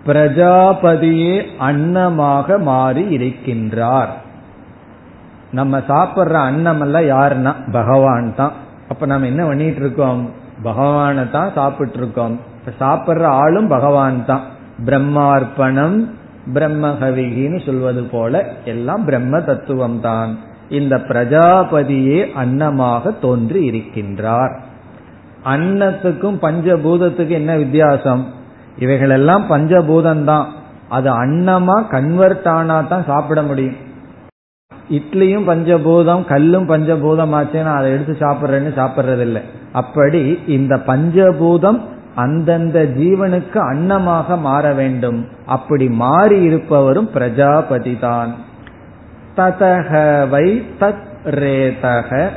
பிரஜாபதியே 0.06 1.46
அன்னமாக 1.60 2.60
மாறி 2.60 3.18
இருக்கின்றார். 3.18 4.08
நம்ம 5.52 5.78
சாப்பிட்ற 5.78 6.32
அன்னம் 6.32 6.82
எல்லாம் 6.82 7.04
யாருன்னா? 7.04 7.56
பகவான் 7.72 8.36
தான். 8.36 8.52
அப்ப 8.90 9.06
நம்ம 9.06 9.28
என்ன 9.28 9.46
பண்ணிட்டு 9.46 9.80
இருக்கோம்? 9.80 10.30
பகவானை 10.64 11.30
தான் 11.32 11.52
சாப்பிட்டு 11.56 11.98
இருக்கோம் 11.98 12.40
சாப்பிட்ற 12.80 13.24
ஆளும் 13.24 13.68
பகவான் 13.68 14.26
தான். 14.26 14.44
பிரம்மார்ப்பணம் 14.86 16.08
பிரம்மஹவிகின்னு 16.54 17.66
சொல்வது 17.66 18.04
போல 18.04 18.54
எல்லாம் 18.66 19.06
பிரம்ம 19.06 19.42
தத்துவம் 19.42 20.00
தான் 20.00 20.38
இந்த 20.70 20.98
பிரஜாபதியே 20.98 22.28
அன்னமாக 22.36 23.20
தோன்றி 23.20 23.70
இருக்கின்றார். 23.70 24.54
அன்னத்துக்கும் 25.46 26.38
பஞ்சபூதத்துக்கும் 26.42 27.40
என்ன 27.42 27.56
வித்தியாசம்? 27.56 28.26
இவைகளெல்லாம் 28.78 29.46
பஞ்சபூதம்தான். 29.50 30.46
அது 30.90 31.10
அன்னமா 31.10 31.88
கன்வெர்ட் 31.88 32.48
ஆனா 32.48 32.82
தான் 32.82 33.04
சாப்பிட 33.08 33.42
முடியும். 33.42 33.76
இட்லியும் 34.90 35.48
பஞ்சபூதம் 35.48 36.26
கல்லும் 36.26 36.70
பஞ்சபூதம் 36.70 37.34
ஆச்சுன்னா 37.34 37.74
அதை 37.76 37.92
எடுத்து 37.92 38.14
சாப்பிட்றேன்னு 38.20 38.72
சாப்பிட்றது 38.80 39.22
இல்லை 39.22 39.42
அப்படி 39.72 40.40
இந்த 40.48 40.76
பஞ்சபூதம் 40.76 41.80
அந்தந்த 42.16 42.84
ஜீவனுக்கு 42.84 43.60
அன்னமாக 43.74 44.40
மாற 44.40 44.74
வேண்டும். 44.74 45.28
அப்படி 45.46 45.90
மாறி 45.90 46.42
இருப்பவரும் 46.42 47.12
பிரஜாபதி 47.12 47.98
தான். 48.00 48.36
ததக 49.38 50.30
வை 50.30 50.66
தத் 50.80 51.12
ரேதக 51.26 52.30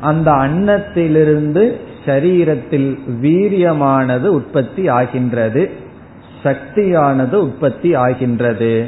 அந்த 0.00 0.30
அன்னத்திலிருந்து 0.30 1.80
சரீரத்தில் 2.04 2.98
வீரியமானது 3.22 4.26
உற்பத்தி 4.26 4.88
ஆகின்றது. 4.88 5.70
சக்தியானது 6.42 7.34
உற்பத்தி 7.34 7.94
ஆகின்றது. 7.94 8.86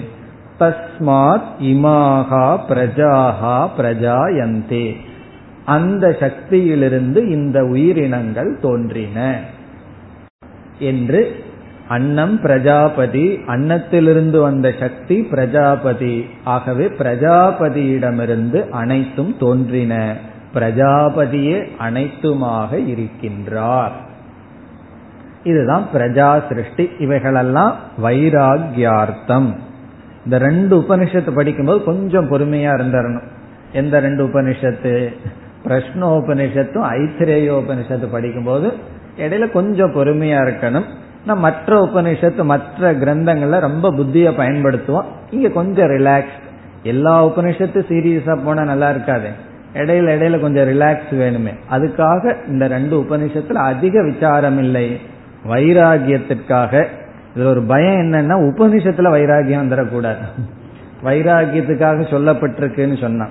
தஸ்மாத் 0.61 1.49
இமாகா 1.61 2.59
பிரஜாகா 2.69 3.69
பிரஜாயந்தே. 3.79 4.97
அந்த 5.65 6.17
சக்தியிலிருந்து 6.21 7.31
இந்த 7.31 7.65
உயிரினங்கள் 7.65 8.59
தோன்றின. 8.63 9.41
என்று 10.79 11.45
அன்னம் 11.89 12.41
பிரஜாபதி 12.41 13.41
அன்னத்திலிருந்து 13.47 14.41
வந்த 14.41 14.73
சக்தி 14.81 15.23
பிரஜாபதி. 15.23 16.27
ஆகவே 16.45 16.87
பிரஜாபதியிடமிருந்து 16.87 18.69
அனைத்தும் 18.69 19.37
தோன்றின. 19.39 20.17
பிரஜாபதியே 20.55 21.69
அனைத்துமாக 21.79 22.77
இருக்கின்றார். 22.77 23.91
இதுதான் 25.43 25.87
பிரஜா 25.95 26.49
சிருஷ்டி 26.49 26.91
இவைகளெல்லாம் 26.99 27.77
வைராகியார்த்தம். 28.03 29.57
இந்த 30.25 30.39
ரெண்டு 30.39 30.79
உபனிஷத்து 30.79 31.35
படிக்கும்போது 31.35 31.85
கொஞ்சம் 31.85 32.33
பொறுமையா 32.33 32.69
இருந்தரணும். 32.79 33.27
எந்த 33.73 34.01
ரெண்டு 34.01 34.27
உபனிஷத்து? 34.27 35.15
பிரஷ்னோபனிஷத்தும் 35.65 36.83
ஐத்திரேயோபனிஷத்து 36.83 38.11
படிக்கும்போது 38.11 38.73
இடையில 39.19 39.51
கொஞ்சம் 39.51 39.93
பொறுமையா 39.95 40.53
இருக்கணும். 40.53 40.85
நான் 41.27 41.39
மற்ற 41.39 41.91
உபனிஷத்து 41.93 42.45
மற்ற 42.45 42.95
கிரந்தங்கள்ல 42.95 43.61
ரொம்ப 43.61 43.93
புத்தியை 43.93 44.31
பயன்படுத்துவோம். 44.31 45.05
இங்க 45.31 45.49
கொஞ்சம் 45.49 45.87
ரிலாக்ஸ் 45.87 46.37
எல்லா 46.83 47.27
உபனிஷத்து 47.27 47.85
சீரியஸா 47.89 48.39
போனா 48.45 48.63
நல்லா 48.63 48.91
இருக்காது. 48.91 49.29
இடையில 49.75 50.11
இடையில 50.11 50.41
கொஞ்சம் 50.41 50.69
ரிலாக்ஸ் 50.69 51.11
வேணுமே. 51.11 51.55
அதுக்காக 51.71 52.37
இந்த 52.49 52.67
ரெண்டு 52.67 53.03
உபனிஷத்துல 53.03 53.53
அதிக 53.53 54.03
விசாரம் 54.03 54.59
இல்லை. 54.59 55.01
வைராகியத்திற்காக. 55.49 56.87
இதுல 57.37 57.45
ஒரு 57.45 57.63
பயம் 57.63 58.13
என்னன்னா 58.13 58.53
உபனிஷத்துல 58.53 59.11
வைராகியம் 59.11 59.67
வந்துடக்கூடாது. 59.67 60.47
வைராகியத்துக்காக 61.03 62.01
சொல்லப்பட்டிருக்குன்னு 62.01 63.01
சொன்னான். 63.01 63.31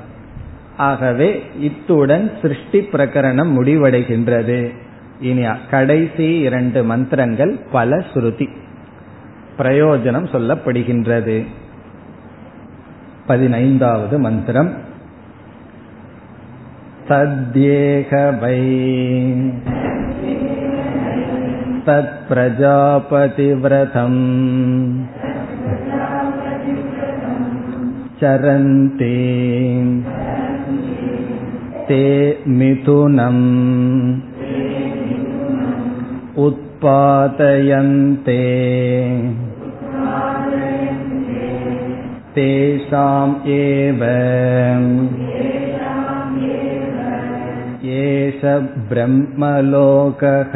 ஆகவே 0.78 1.44
இத்துடன் 1.60 2.32
சிருஷ்டி 2.42 2.90
பிரகரணம் 2.92 3.52
முடிவடைகின்றது. 3.60 4.74
இனி 5.21 5.45
கடைசி 5.71 6.29
இரண்டு 6.41 6.81
மந்திரங்கள் 6.85 7.53
பல 7.73 8.01
சுருதி 8.13 8.49
பிரயோஜனம் 9.59 10.29
சொல்லப்படுகின்றது 10.33 11.39
பதினைந்தாவது 13.27 14.19
மந்திரம் 14.19 14.71
தத்யேக 17.09 18.13
வை 18.41 18.59
தத் 21.87 22.17
பிரஜாபதிவிரதம் 22.31 24.23
चरन्ति 28.21 29.15
ते 31.89 32.03
मिथुनम् 32.49 33.45
उत्पादयन्ते 36.47 38.41
तेषाम् 42.35 43.35
एव 43.59 44.03
एष 48.01 48.43
ब्रह्मलोकः 48.91 50.55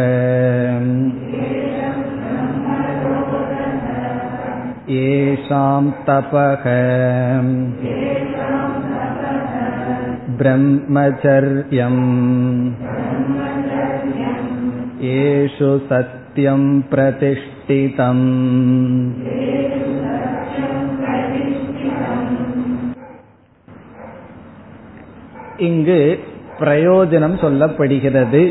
येषां 4.94 5.84
तपः 6.06 6.64
ब्रह्मचर्यम् 10.40 12.02
येषु 15.06 15.70
सत्यं 15.88 16.62
प्रतिष्ठितम् 16.90 18.26
இங்கு 25.60 25.98
பிரயோஜனம் 26.60 27.36
சொல்லப்படுகிறது 27.40 28.42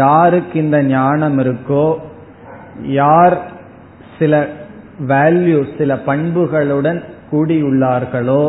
யாருக்கு 0.00 0.56
இந்த 0.58 0.78
ஞானம் 0.90 1.38
இருக்கோ 1.38 1.86
யார் 3.00 3.36
சில 4.18 4.34
வேல்யூ 5.06 5.60
சில 5.78 5.94
பண்புகளுடன் 6.06 7.00
கூடியுள்ளார்களோ 7.30 8.42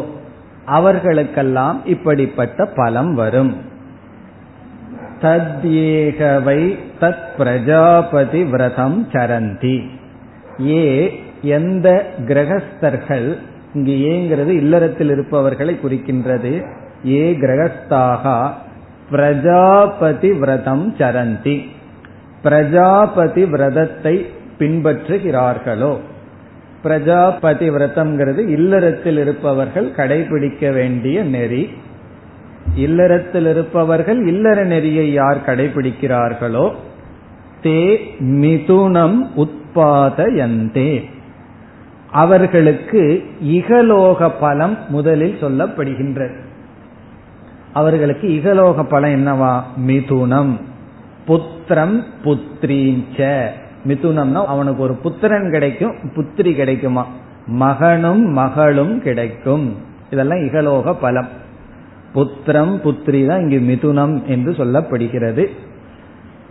அவர்களுக்கெல்லாம் 0.69 1.77
இப்படிப்பட்ட 1.85 2.65
பலம் 2.75 3.13
வரும் 3.13 3.51
தத்யேகவை 5.26 6.78
தத் 7.00 7.26
பிரஜாபதி 7.38 8.44
விரதம் 8.44 9.08
சரந்தி 9.12 9.86
ஏ 10.66 11.20
எந்த 11.42 12.06
கிரகஸ்தர்கள் 12.26 13.36
இங்கு 13.74 13.92
ஏங்கிறது 13.92 14.48
இல்லறத்தில் 14.48 15.10
இருப்பவர்களை 15.10 15.78
குறிக்கின்றது. 15.82 16.66
ஏ 17.06 17.32
கிரகஸ்தாகா 17.32 18.50
பிரஜாபதி 19.10 20.32
விரதம் 20.32 20.94
சரந்தி. 20.98 21.66
பிரஜாபதி 22.42 23.44
விரதத்தை 23.44 24.26
பின்பற்றுகிறார்களோ? 24.58 25.96
பிரஜாபதி 26.82 27.70
விரதம்ங்கிறது 27.70 28.48
இல்லறத்தில் 28.48 29.18
இருப்பவர்கள் 29.18 29.90
கடைபிடிக்க 29.96 30.72
வேண்டிய 30.72 31.22
நெறி. 31.22 31.70
இல்லறத்தில் 32.74 33.46
இருப்பவர்கள் 33.46 34.26
இல்லற 34.26 34.64
நெறியை 34.64 35.12
யார் 35.12 35.40
கடைபிடிக்கிறார்களோ 35.46 36.72
தே 37.62 37.98
மிதுனம் 38.20 39.26
உட்பாதயந்தே 39.36 41.04
அவர்களுக்கு 42.10 43.24
இகலோக 43.44 44.32
பலம் 44.40 44.78
முதலில் 44.88 45.36
சொல்லப்படுகின்றது 45.40 46.44
அவர்களுக்கு 47.72 48.28
இகலோக 48.28 48.82
பலம் 48.82 49.10
என்னவா? 49.10 49.62
மிதுனம். 49.86 50.60
புத்திரம் 51.28 52.04
புத்திரீஞ்ச. 52.24 53.46
மிதுனம்னா 53.86 54.44
அவனுக்கு 54.44 54.82
ஒரு 54.82 54.94
புத்திரன் 54.94 55.50
கிடைக்கும் 55.50 55.94
புத்திரி 56.16 56.54
கிடைக்குமா? 56.54 57.06
மகனும் 57.46 58.32
மகளும் 58.32 59.02
கிடைக்கும். 59.02 59.76
இதெல்லாம் 60.10 60.38
இகலோக 60.38 60.92
பலம். 60.92 61.28
புத்திரம் 62.14 62.74
புத்திரி 62.84 63.26
தான் 63.26 63.48
இங்கு 63.48 63.74
மிதுனம் 63.74 64.24
என்று 64.24 64.50
சொல்லப்படுகிறது. 64.52 65.46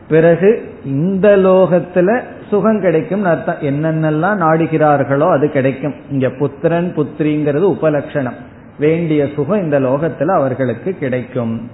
பிறகு 0.08 0.64
இந்த 0.86 1.38
லோகத்துல 1.38 2.22
சுகம் 2.50 2.80
கிடைக்கும் 2.80 3.24
அர்த்தம். 3.24 3.56
என்னென்னலாம் 3.56 4.42
நாடுகிறார்களோ 4.42 5.32
அது 5.32 5.50
கிடைக்கும். 5.50 5.94
இங்க 6.12 6.30
புத்திரன் 6.30 6.94
புத்திரிங்கிறது 6.96 7.62
உபலட்சணம். 7.62 8.38
வேண்டிய 8.80 9.28
சுகம் 9.36 9.62
இந்த 9.62 9.80
லோகத்துல 9.80 10.26
அவர்களுக்கு 10.26 10.92
கிடைக்கும். 10.92 11.70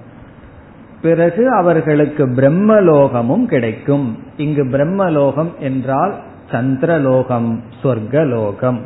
பிறகு 1.02 1.52
அவர்களுக்கு 1.52 2.28
பிரம்மலோகமும் 2.28 3.46
கிடைக்கும். 3.46 4.18
இங்கு 4.38 4.64
பிரம்மலோகம் 4.64 5.58
என்றால் 5.60 6.16
சந்திரலோகம் 6.52 7.60
சொர்க்கலோகம். 7.84 8.80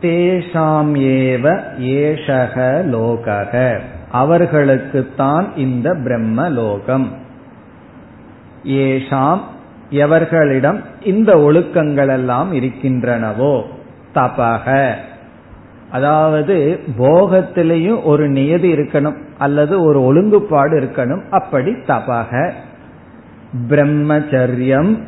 தேஷாம் 0.00 0.92
ஏவ 0.96 1.62
ஏஷக 1.80 2.84
லோகக. 2.84 3.78
அவர்களுக்குத்தான் 4.12 5.46
இந்த 5.56 5.96
பிரம்ம 6.02 6.48
லோகம் 6.48 7.12
ஏஷாம் 8.64 9.40
எவர்களிடம் 9.90 10.80
இந்த 11.02 11.34
ஒழுக்கங்கள் 11.34 12.08
எல்லாம் 12.08 12.52
இருக்கின்றனவோ? 12.52 13.62
தபக. 14.14 14.94
அதாவது 15.90 16.80
போகத்திலையும் 16.98 18.04
ஒரு 18.04 18.28
நியதி 18.28 18.72
இருக்கணும் 18.72 19.16
அல்லது 19.38 19.82
ஒரு 19.82 20.02
ஒழுங்குபாடு 20.02 20.80
இருக்கணும் 20.80 21.28
அப்படி 21.30 21.70
தபக. 21.70 22.52
பிரம்மச்சரியம் 23.68 24.98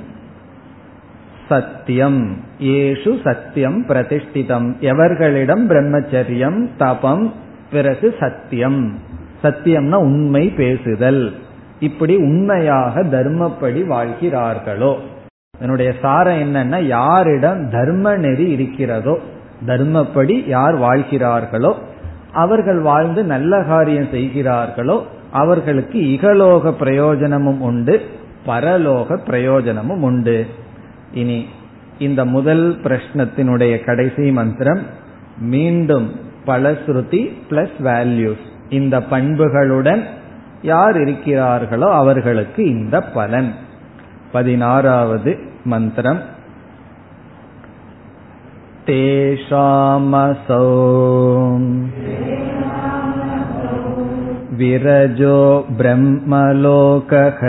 சத்தியம் 1.51 2.20
ஏஷு 2.61 3.12
சத்தியம் 3.24 3.78
பிரதிஷ்டிதம். 3.88 4.66
எவர்களிடம் 4.80 5.62
பிரம்மச்சரியம் 5.70 6.59
தபம் 6.78 7.24
பிறகு 7.70 8.09
சத்தியம் 8.20 8.80
சத்தியம்னா 9.42 9.98
உண்மை 10.09 10.44
பேசுதல். 10.48 11.22
இப்படி 11.80 12.14
உண்மையாக 12.16 13.03
தர்மப்படி 13.03 13.80
வாழ்கிறார்களோ? 13.86 14.92
என்னுடைய 15.61 15.92
சாரம் 16.03 16.40
என்னன்னா 16.40 16.78
யாரிடம் 16.86 17.70
தர்ம 17.70 18.14
நெறி 18.16 18.51
இருக்கிறதோ 18.51 19.18
தர்மப்படி 19.66 20.48
யார் 20.48 20.76
வாழ்கிறார்களோ 20.78 21.72
அவர்கள் 22.32 22.80
வாழ்ந்து 22.80 23.22
நல்ல 23.24 23.62
காரியம் 23.62 24.09
செய்கிறார்களோ 24.11 24.98
அவர்களுக்கு 25.32 25.98
இகலோக 26.14 26.72
பிரயோஜனமும் 26.72 27.61
உண்டு 27.61 28.01
பரலோக 28.46 29.18
பிரயோஜனமும் 29.26 30.03
உண்டு. 30.03 30.46
இனி 31.14 31.39
இந்த 31.99 32.22
முதல் 32.26 32.66
பிரஷ்னத்தினுடைய 32.84 33.74
கடைசி 33.84 34.26
மந்திரம் 34.32 34.84
மீண்டும் 35.49 36.08
பலஸ்ருதி 36.45 37.22
பிளஸ் 37.49 37.78
வேல்யூஸ் 37.80 38.45
இந்த 38.70 38.95
பண்புகளுடன் 39.10 40.03
யார் 40.64 40.97
இருக்கிறார்களோ 40.97 41.89
அவர்களுக்கு 41.93 42.62
இந்த 42.68 42.97
பலன் 43.14 43.51
பதினாறாவது 44.32 45.34
மந்திரம் 45.66 46.22
तेषामसौ 48.88 50.66
विरजो 54.51 55.39
ब्रह्मलोकः 55.80 57.41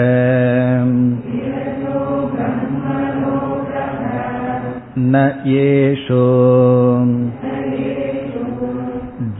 न 5.12 5.16
येषु 5.46 6.24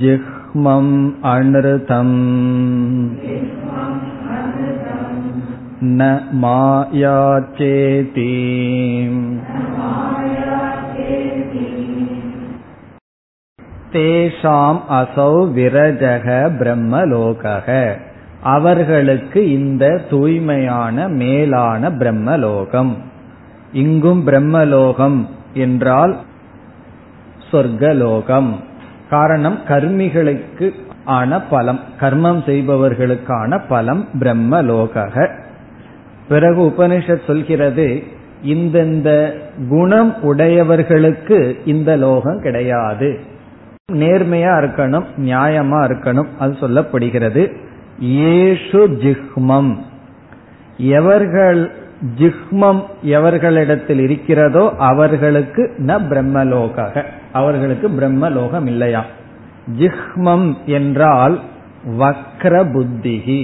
जिह्मम् 0.01 0.95
अनृतम् 1.33 2.17
न 5.91 6.03
मायाचेति 6.43 8.33
தேஷாம் 13.95 14.81
அசௌ 14.97 15.35
விரஜக 15.57 16.27
பிரம்மலோகக 16.61 17.69
அவர்களுக்கு 18.55 19.41
இந்த 19.59 19.85
தூய்மையான 20.11 21.07
மேலான 21.21 21.91
பிரம்மலோகம் 22.01 22.93
இங்கும் 23.83 24.23
பிரம்மலோகம் 24.29 25.19
என்றால் 25.54 26.18
சொர்க்கலோகம். 27.52 28.54
காரணம் 29.10 29.60
கர்மிகளுக்கு 29.68 30.72
ஆன 31.06 31.42
பலம் 31.42 31.80
கர்மம் 32.00 32.44
செய்பவர்களுக்கான 32.44 33.62
பலம் 33.68 34.08
பிரம்மலோக 34.20 35.30
பிறகு 36.28 36.62
உபனிஷத் 36.62 37.26
சொல்கிறது 37.28 38.04
இந்தந்த 38.46 39.34
குணம் 39.70 40.22
உடையவர்களுக்கு 40.22 41.62
இந்த 41.66 41.96
லோகம் 41.96 42.42
கிடையாது. 42.42 43.20
நேர்மையா 43.92 44.54
இருக்கணும் 44.60 45.06
நியாயமா 45.18 45.86
இருக்கணும் 45.86 46.28
அது 46.40 46.58
சொல்லப்படுகிறது. 46.62 47.54
ஏஷு 48.02 48.88
ஜிஹ்மம். 49.04 49.78
எவர்கள் 50.78 51.72
ஜிஹ்மம் 52.02 52.82
எவர்களிடத்தில் 53.04 54.00
இருக்கிறதோ 54.00 54.74
அவர்களுக்கு 54.78 55.64
ந 55.78 55.98
பிரம்மலோக 56.10 57.04
அவர்களுக்கு 57.32 57.90
பிரம்மலோகம் 57.90 58.66
இல்லையா? 58.66 59.06
ஜிஹ்மம் 59.78 60.58
என்றால் 60.66 61.40
வக்ர 62.00 62.54
புத்திகி 62.74 63.42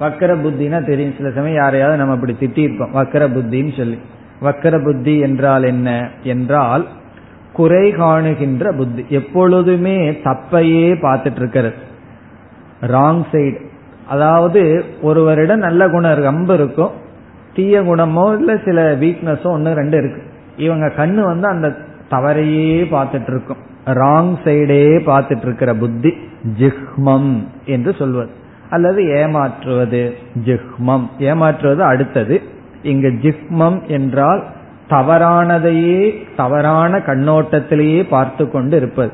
வக்கர 0.00 0.30
புத்தினா 0.42 0.86
தெரியும். 0.86 1.16
சில 1.16 1.30
சமயம் 1.30 1.60
யாரையாவது 1.62 1.98
நம்ம 1.98 2.14
அப்படி 2.14 2.34
திட்டிருப்போம் 2.40 2.94
வக்கர 2.94 3.24
புத்தின்னு 3.28 3.76
சொல்லி. 3.76 3.98
வக்கர 4.42 4.74
புத்தி 4.84 5.18
என்றால் 5.18 5.62
என்ன? 5.62 5.88
என்றால் 6.22 6.86
குறை 7.52 7.92
காணுகின்ற 7.92 8.72
புத்தி. 8.72 9.04
எப்பொழுதுமே 9.08 10.10
தப்பையே 10.10 10.86
பார்த்துட்டு 11.04 11.40
இருக்கிறது 11.42 11.74
ராங் 12.80 13.22
சைடு 13.32 13.60
அதாவது 14.08 14.84
ஒருவரிடம் 15.02 15.58
நல்ல 15.58 15.88
குணம் 15.88 16.22
ரொம்ப 16.22 16.54
இருக்கும். 16.54 16.90
தீய 17.54 17.80
குணமோ 17.80 18.38
இல்ல 18.38 18.56
சில 18.64 18.94
வீக்னஸோ 18.94 19.42
ஒன்னு 19.42 19.74
ரெண்டு 19.74 19.98
இருக்கு. 19.98 20.22
இவங்க 20.56 20.86
கண்ணு 20.86 21.20
வந்து 21.22 21.48
அந்த 21.48 21.76
தவறையே 22.10 22.80
பார்த்துட்டு 22.94 23.30
இருக்கும் 23.30 23.60
ராங் 23.86 24.34
சைடே 24.44 24.82
பார்த்துட்டு 25.10 25.42
இருக்கிற 25.42 25.74
புத்தி 25.74 26.12
ஜிஹ்மம் 26.58 27.32
என்று 27.64 27.94
சொல்வது. 27.94 28.30
அல்லது 28.70 29.00
ஏமாற்றுவது 29.04 30.14
ஜிஹ்மம். 30.44 31.06
ஏமாற்றுவது 31.18 31.82
அடுத்தது. 31.84 32.42
இங்கு 32.82 33.08
ஜிஹ்மம் 33.08 33.86
என்றால் 33.86 34.44
தவறானதையே 34.88 36.14
தவறான 36.36 36.98
கண்ணோட்டத்திலேயே 36.98 38.08
பார்த்து 38.08 38.50
கொண்டு 38.50 38.76
இருப்பது. 38.76 39.12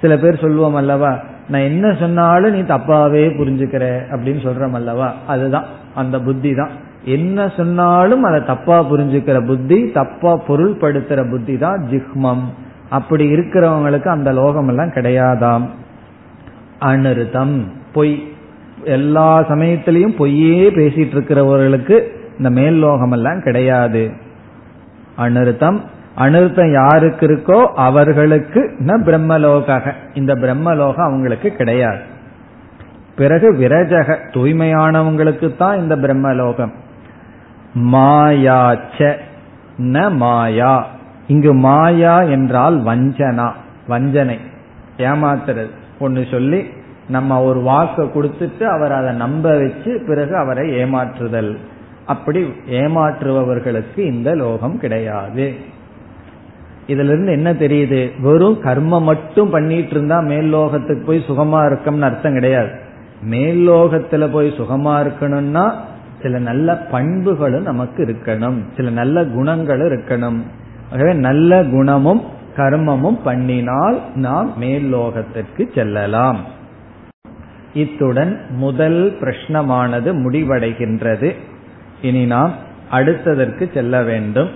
சில 0.00 0.16
பேர் 0.16 0.40
சொல்லுவோம் 0.40 0.74
அல்லவா 0.74 1.18
நான் 1.48 1.60
என்ன 1.60 1.92
சொன்னாலும் 1.92 2.54
நீ 2.54 2.60
தப்பாவே 2.60 3.22
புரிஞ்சுக்கிற 3.36 3.84
அப்படின்னு 4.10 4.40
சொல்றோம் 4.42 4.72
அல்லவா? 4.72 5.14
அதுதான் 5.26 5.64
அந்த 5.94 6.20
புத்தி 6.20 6.54
தான் 6.54 6.70
என்ன 7.08 7.48
சொன்னாலும் 7.56 8.22
அதை 8.22 8.44
தப்பா 8.44 8.76
புரிஞ்சுக்கிற 8.90 9.46
புத்தி 9.46 9.90
தப்பா 9.90 10.32
பொருள்படுத்துற 10.48 11.30
புத்தி 11.30 11.58
தான் 11.58 11.84
ஜிஹ்மம். 11.90 12.44
அப்படி 12.88 13.24
இருக்கிறவங்களுக்கு 13.32 14.08
அந்த 14.08 14.32
லோகம் 14.32 14.68
எல்லாம் 14.68 14.88
கிடையாதாம். 14.88 15.66
அனிருத்தம் 16.80 17.54
பொய். 17.92 18.32
எல்லா 18.84 19.28
சமயத்திலையும் 19.40 20.16
பொய்யே 20.16 20.70
பேசிட்டு 20.70 21.14
இருக்கிறவர்களுக்கு 21.16 21.96
இந்த 22.36 22.50
மேல் 22.50 22.78
லோகம் 22.78 23.10
எல்லாம் 23.10 23.40
கிடையாது. 23.40 24.10
அனிருத்தம் 25.18 25.78
அனிருத்தம் 26.16 26.72
யாருக்கு 26.72 27.26
இருக்கோ 27.26 27.58
அவர்களுக்கு 27.74 28.60
ந 28.86 28.96
பிரம்மலோக 29.06 29.92
இந்த 30.14 30.34
பிரம்மலோகம் 30.34 31.08
அவங்களுக்கு 31.08 31.50
கிடையாது. 31.50 32.02
பிறகு 33.16 33.52
விரஜக 33.52 34.16
தூய்மையானவங்களுக்கு 34.32 35.56
தான் 35.56 35.78
இந்த 35.78 35.96
பிரம்மலோகம். 35.96 36.72
மாயாச்ச 37.78 39.14
ந 39.78 40.16
மாயா. 40.16 40.86
இங்கு 41.26 41.54
மாயா 41.54 42.22
என்றால் 42.22 42.82
வஞ்சனா 42.82 43.50
வஞ்சனை. 43.88 44.38
ஏமாத்துறது. 44.96 45.70
ஒன்னு 45.98 46.24
சொல்லி 46.30 46.64
நம்ம 47.08 47.42
ஒரு 47.42 47.60
வாக்கை 47.60 48.06
கொடுத்துட்டு 48.06 48.62
அவர் 48.62 48.92
அதை 48.92 49.14
நம்ப 49.14 49.56
வச்சு 49.56 50.04
பிறகு 50.06 50.36
அவரை 50.36 50.70
ஏமாற்றுதல். 50.70 51.56
அப்படி 52.06 52.52
ஏமாற்றுபவர்களுக்கு 52.70 53.98
இந்த 53.98 54.34
லோகம் 54.34 54.78
கிடையாது. 54.78 55.54
இதுல 56.86 57.04
இருந்து 57.04 57.32
என்ன 57.32 57.52
தெரியுது? 57.52 58.20
வெறும் 58.20 58.62
கர்மம் 58.62 59.02
மட்டும் 59.02 59.50
பண்ணிட்டு 59.50 59.90
இருந்தா 59.90 60.20
மேல் 60.20 60.54
லோகத்துக்கு 60.54 61.04
போய் 61.06 61.24
சுகமா 61.28 61.66
இருக்கம்னு 61.66 62.00
அர்த்தம் 62.00 62.32
கிடையாது. 62.32 62.68
மேல் 63.22 63.68
லோகத்துல 63.68 64.32
போய் 64.32 64.48
சுகமா 64.48 65.06
இருக்கணும்னா 65.06 65.72
சில 66.22 66.38
நல்ல 66.38 66.76
பண்புகளும் 66.76 67.62
நமக்கு 67.62 68.04
இருக்கணும். 68.04 68.62
சில 68.76 68.90
நல்ல 68.90 69.24
குணங்களும் 69.24 69.88
இருக்கணும். 69.88 70.40
ஆகவே 70.92 71.12
நல்ல 71.12 71.64
குணமும் 71.64 72.22
கர்மமும் 72.56 73.18
பண்ணினால் 73.24 73.98
நாம் 74.14 74.58
மேல் 74.58 74.94
லோகத்திற்கு 74.94 75.74
செல்லலாம். 75.74 76.40
இத்துடன் 77.74 78.40
முதல் 78.50 79.16
பிரஷ்னமானது 79.20 80.12
முடிவடைகின்றது. 80.14 81.34
இனி 82.02 82.26
நாம் 82.26 82.52
அடுத்ததற்கு 82.92 83.74
செல்ல 83.74 84.02
வேண்டும். 84.02 84.50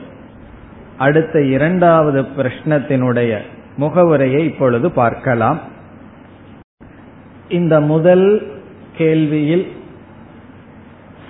அடுத்த 0.98 1.42
இரண்டாவது 1.42 2.22
பிரஷ்னத்தினுடைய 2.22 3.38
முகவுரையை 3.76 4.44
இப்பொழுது 4.44 4.90
பார்க்கலாம். 4.90 5.60
இந்த 7.48 7.80
முதல் 7.80 8.52
கேள்வியில் 8.96 9.66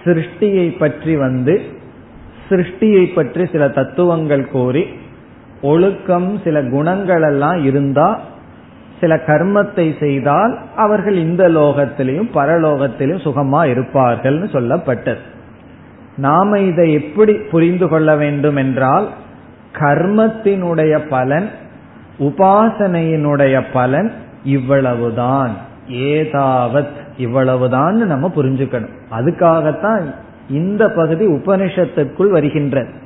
சிருஷ்டியை 0.04 0.78
பற்றி 0.78 1.16
வந்து 1.16 1.62
சிருஷ்டியை 2.48 3.14
பற்றி 3.14 3.46
சில 3.46 3.68
தத்துவங்கள் 3.68 4.48
கூறி 4.48 4.86
ஒழுக்கம் 5.62 6.40
சில 6.44 6.62
குணங்கள் 6.62 7.22
எல்லாம் 7.22 7.64
இருந்தா 7.64 8.20
சில 9.00 9.14
கர்மத்தை 9.26 9.98
செய்தால் 9.98 10.58
அவர்கள் 10.76 11.16
இந்த 11.16 11.48
லோகத்திலையும் 11.48 12.28
பரலோகத்திலும் 12.34 13.24
சுகமா 13.24 13.60
இருப்பார்கள்னு 13.72 14.48
சொல்லப்பட்டது. 14.56 15.22
நாம 16.16 16.58
இதை 16.58 16.92
எப்படி 16.92 17.34
புரிந்து 17.34 17.88
கொள்ள 17.88 18.16
வேண்டும் 18.16 18.56
என்றால் 18.56 19.08
கர்மத்தினுடைய 19.78 21.00
பலன் 21.08 21.50
உபாசனையினுடைய 22.18 23.64
பலன் 23.72 24.12
இவ்வளவுதான். 24.44 25.56
ஏதாவத் 25.88 27.00
இவ்வளவுதான் 27.16 27.94
நம்ம 27.94 28.32
புரிஞ்சுக்கணும். 28.36 28.90
அதுக்காகத்தான் 29.12 30.14
இந்த 30.50 30.88
பகுதி 30.88 31.26
உபனிஷத்துக்குள் 31.26 32.28
வருகின்றது 32.28 33.00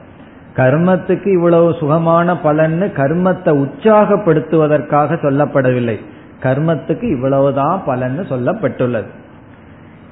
கர்மத்துக்கு 0.57 1.33
இவ்வளவு 1.33 1.75
சுகமான 1.75 2.35
பலன்னு 2.35 2.93
கர்மத்தை 2.93 3.67
உற்சாகப்படுத்துவதற்காக 3.67 5.15
சொல்லப்படவில்லை. 5.15 5.99
கர்மத்துக்கு 6.43 7.03
இவ்வளவுதான் 7.03 7.83
பலன்னு 7.87 8.23
சொல்லப்பட்டுள்ளது. 8.29 9.07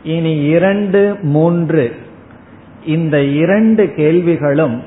இனி 0.02 0.42
இரண்டு 0.42 1.16
மூன்று. 1.22 1.96
இந்த 2.86 3.22
இரண்டு 3.22 3.92
கேள்விகளும் 3.92 4.82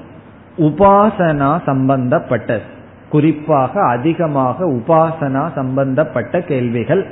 உபாசனா 0.57 1.61
சம்பந்தப்பட்டது. 1.65 2.61
குறிப்பாக 3.09 3.81
அதிகமாக 3.81 4.65
உபாசனா 4.65 5.53
சம்பந்தப்பட்ட 5.55 6.41
கேள்விகள். 6.41 7.07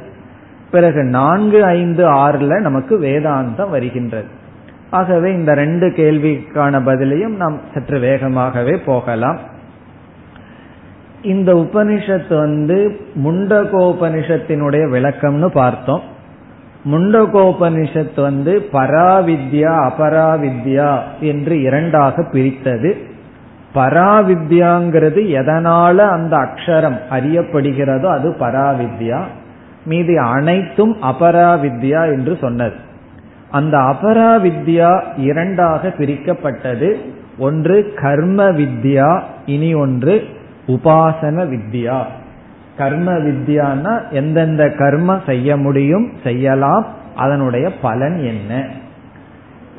பிறகு 0.72 1.04
நான்கு 1.04 1.64
ஐந்து 1.64 2.14
ஆறுல 2.14 2.60
நமக்கு 2.60 3.00
வேதாந்தம் 3.00 3.70
வருகின்றது. 3.70 4.28
ஆகவே 4.90 5.34
இந்த 5.34 5.54
ரெண்டு 5.54 5.88
கேள்விக்கான 5.88 6.82
பதிலையும் 6.82 7.36
நாம் 7.36 7.60
சற்று 7.74 8.00
வேகமாகவே 8.00 8.78
போகலாம். 8.78 9.40
இந்த 11.22 11.54
உபனிஷத்து 11.54 12.38
வந்து 12.38 13.00
முண்டகோபனிஷத்தினுடைய 13.24 14.90
விளக்கம்னு 14.90 15.46
பார்த்தோம். 15.46 16.02
முண்டகோபனிஷத்து 16.92 18.22
வந்து 18.22 18.70
பராவித்யா 18.74 19.90
அபராவித்யா 19.90 21.00
என்று 21.20 21.62
இரண்டாக 21.62 22.24
பிரித்தது. 22.32 22.98
பராவித்யாங்கிறது 23.76 25.22
எதனால 25.40 25.96
அந்த 25.96 26.38
அக்ஷரம் 26.38 26.98
அறியப்படுகிறதோ 27.12 28.06
அது 28.06 28.36
பராவித்யா. 28.40 29.22
மீதி 29.86 30.16
அனைத்தும் 30.16 30.96
அபராவித்யா 31.02 32.06
என்று 32.14 32.38
சொன்னது. 32.42 32.76
அந்த 33.50 33.78
அபராவித்யா 33.78 35.02
இரண்டாக 35.18 35.88
பிரிக்கப்பட்டது. 35.88 36.96
ஒன்று 37.38 37.94
கர்ம 37.96 38.52
வித்யா 38.52 39.22
இனி 39.46 39.74
ஒன்று 39.74 40.24
உபாசன 40.68 41.46
வித்யா 41.46 42.02
கர்ம 42.78 43.12
வித்யான்னா 43.12 44.10
எந்தெந்த 44.10 44.72
கர்ம 44.72 45.20
செய்ய 45.26 45.58
முடியும் 45.58 46.12
செய்யலாம் 46.24 46.86
அதனுடைய 47.16 47.72
பலன் 47.82 48.18
என்ன? 48.18 48.66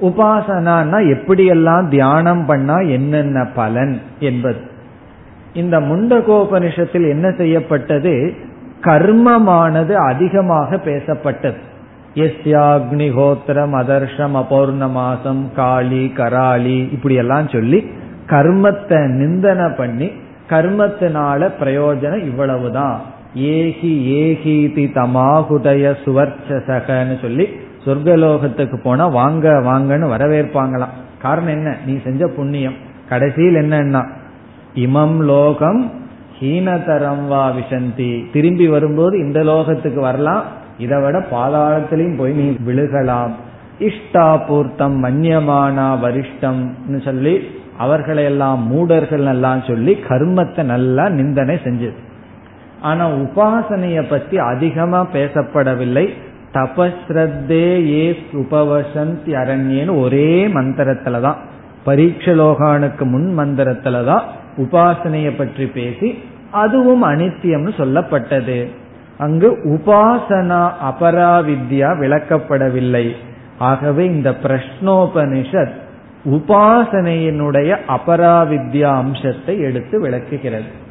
உபாசனான்னா 0.02 0.98
எப்படியெல்லாம் 1.14 1.88
தியானம் 1.88 2.44
பண்ணா 2.46 2.76
என்னென்ன 2.76 3.44
பலன் 3.44 4.00
என்பது. 4.20 4.58
இந்த 5.54 5.80
முண்டகோபனிஷத்தில் 5.80 7.08
என்ன 7.08 7.30
செய்யப்பட்டது? 7.30 8.34
கர்மமானது 8.86 9.92
அதிகமாக 9.92 10.76
பேசப்பட்டது. 10.76 11.56
எஸ்யாக்னிஹோத்திரம் 12.14 13.74
அதர்ஷம் 13.76 14.42
அபௌர்ணமாசம் 14.42 15.52
காளி 15.56 16.08
கராளி 16.08 16.88
இப்படி 16.92 17.14
எல்லாம் 17.14 17.48
சொல்லி 17.48 17.84
கர்மத்தை 18.26 19.08
நிந்தனை 19.08 19.70
பண்ணி 19.76 20.10
கர்மத்தினால 20.50 21.50
பிரயோஜனம் 21.60 22.24
இவ்வளவுதான். 22.24 23.00
ஏகி 23.34 23.94
ஏகீதி 24.22 24.84
தமாகுடைய 24.92 25.94
சுவர்ச்சசகன்னு 26.04 27.20
சொல்லி 27.20 27.48
சொர்க்கலோகத்துக்கு 27.84 28.76
போனா 28.82 29.06
வாங்க 29.06 29.48
வாங்கன்னு 29.48 30.10
வரவேற்பாங்களாம். 30.16 30.94
காரணம் 31.22 31.50
என்ன? 31.50 31.76
நீ 31.86 31.98
செஞ்ச 32.04 32.26
புண்ணியம். 32.26 32.74
கடைசியில் 33.08 33.54
என்னன்னா 33.54 34.06
இமம் 34.74 35.16
லோகம் 35.16 35.92
ஹீனதரம் 36.40 37.26
வா 37.26 37.50
விசந்தி 37.50 38.24
திரும்பி 38.32 38.68
வரும்போது 38.68 39.18
இந்த 39.18 39.42
லோகத்துக்கு 39.42 40.00
வரலாம். 40.00 40.42
இதை 40.78 41.02
விட 41.02 41.18
பாதாளத்திலையும் 41.32 42.16
போய் 42.16 42.32
நீ 42.32 42.56
விழுகலாம். 42.66 43.30
இஷ்டாபூர்த்தம் 43.78 44.96
மன்யமானா 45.04 45.86
வரிஷ்டம்னு 46.04 47.04
சொல்லி 47.04 47.40
அவர்களையெல்லாம் 47.78 48.66
மூடர்கள் 48.66 49.26
எல்லாம் 49.26 49.62
சொல்லி 49.66 49.98
கர்மத்தை 50.08 50.62
நல்லா 50.62 51.08
நிந்தனை 51.08 51.54
செஞ்சது. 51.54 51.94
ஆனா 52.80 53.10
உபாசனைய 53.10 54.04
பத்தி 54.08 54.38
அதிகமா 54.38 55.06
பேசப்படவில்லை. 55.12 56.08
தபஸ்ரத்தே 56.54 57.66
ஏ 58.00 58.18
உபவசந்தி 58.32 59.32
அரண்யன்னு 59.32 60.00
ஒரே 60.00 60.46
மந்திரத்துலதான். 60.46 61.36
பரீட்சலோகானுக்கு 61.86 63.04
முன் 63.04 63.38
மந்திரத்துலதான் 63.38 64.22
உபாசனையை 64.56 65.36
பற்றி 65.36 65.66
பேசி 65.66 66.18
அதுவும் 66.50 67.04
அனித்தியம்னு 67.04 67.72
சொல்லப்பட்டது. 67.76 68.68
அங்கு 69.18 69.50
உபாசனா 69.64 70.70
அபராவித்யா 70.84 71.90
விளக்கப்படவில்லை. 71.98 73.10
ஆகவே 73.58 74.06
இந்த 74.06 74.30
பிரஷ்னோபனிஷத் 74.30 75.72
உபாசனையினுடைய 76.24 77.76
அபராவித்யா 77.88 78.82
அம்சத்தை 78.82 79.60
எடுத்து 79.60 80.00
விளக்குகிறது. 80.00 80.84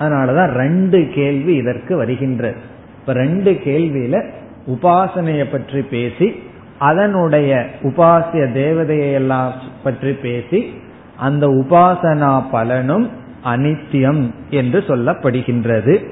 அதனாலதான் 0.00 0.52
ரெண்டு 0.52 1.08
கேள்வி 1.14 1.54
இதற்கு 1.54 1.96
வருகின்றது 1.96 2.56
இப்ப 3.00 3.12
ரெண்டு 3.12 3.50
கேள்வியில 3.50 4.30
உபாசனைய 4.66 5.44
பற்றி 5.52 5.82
பேசி 5.82 6.42
அதனுடைய 6.78 7.66
உபாசிய 7.82 8.52
தேவதையை 8.52 9.12
எல்லாம் 9.12 9.52
பற்றி 9.84 10.12
பேசி 10.12 10.77
அந்த 11.18 11.46
உபாசனா 11.46 12.44
பலனும் 12.50 13.10
அனித்தியம் 13.44 14.30
என்று 14.50 14.84
சொல்லப்படுகின்றது. 14.86 16.04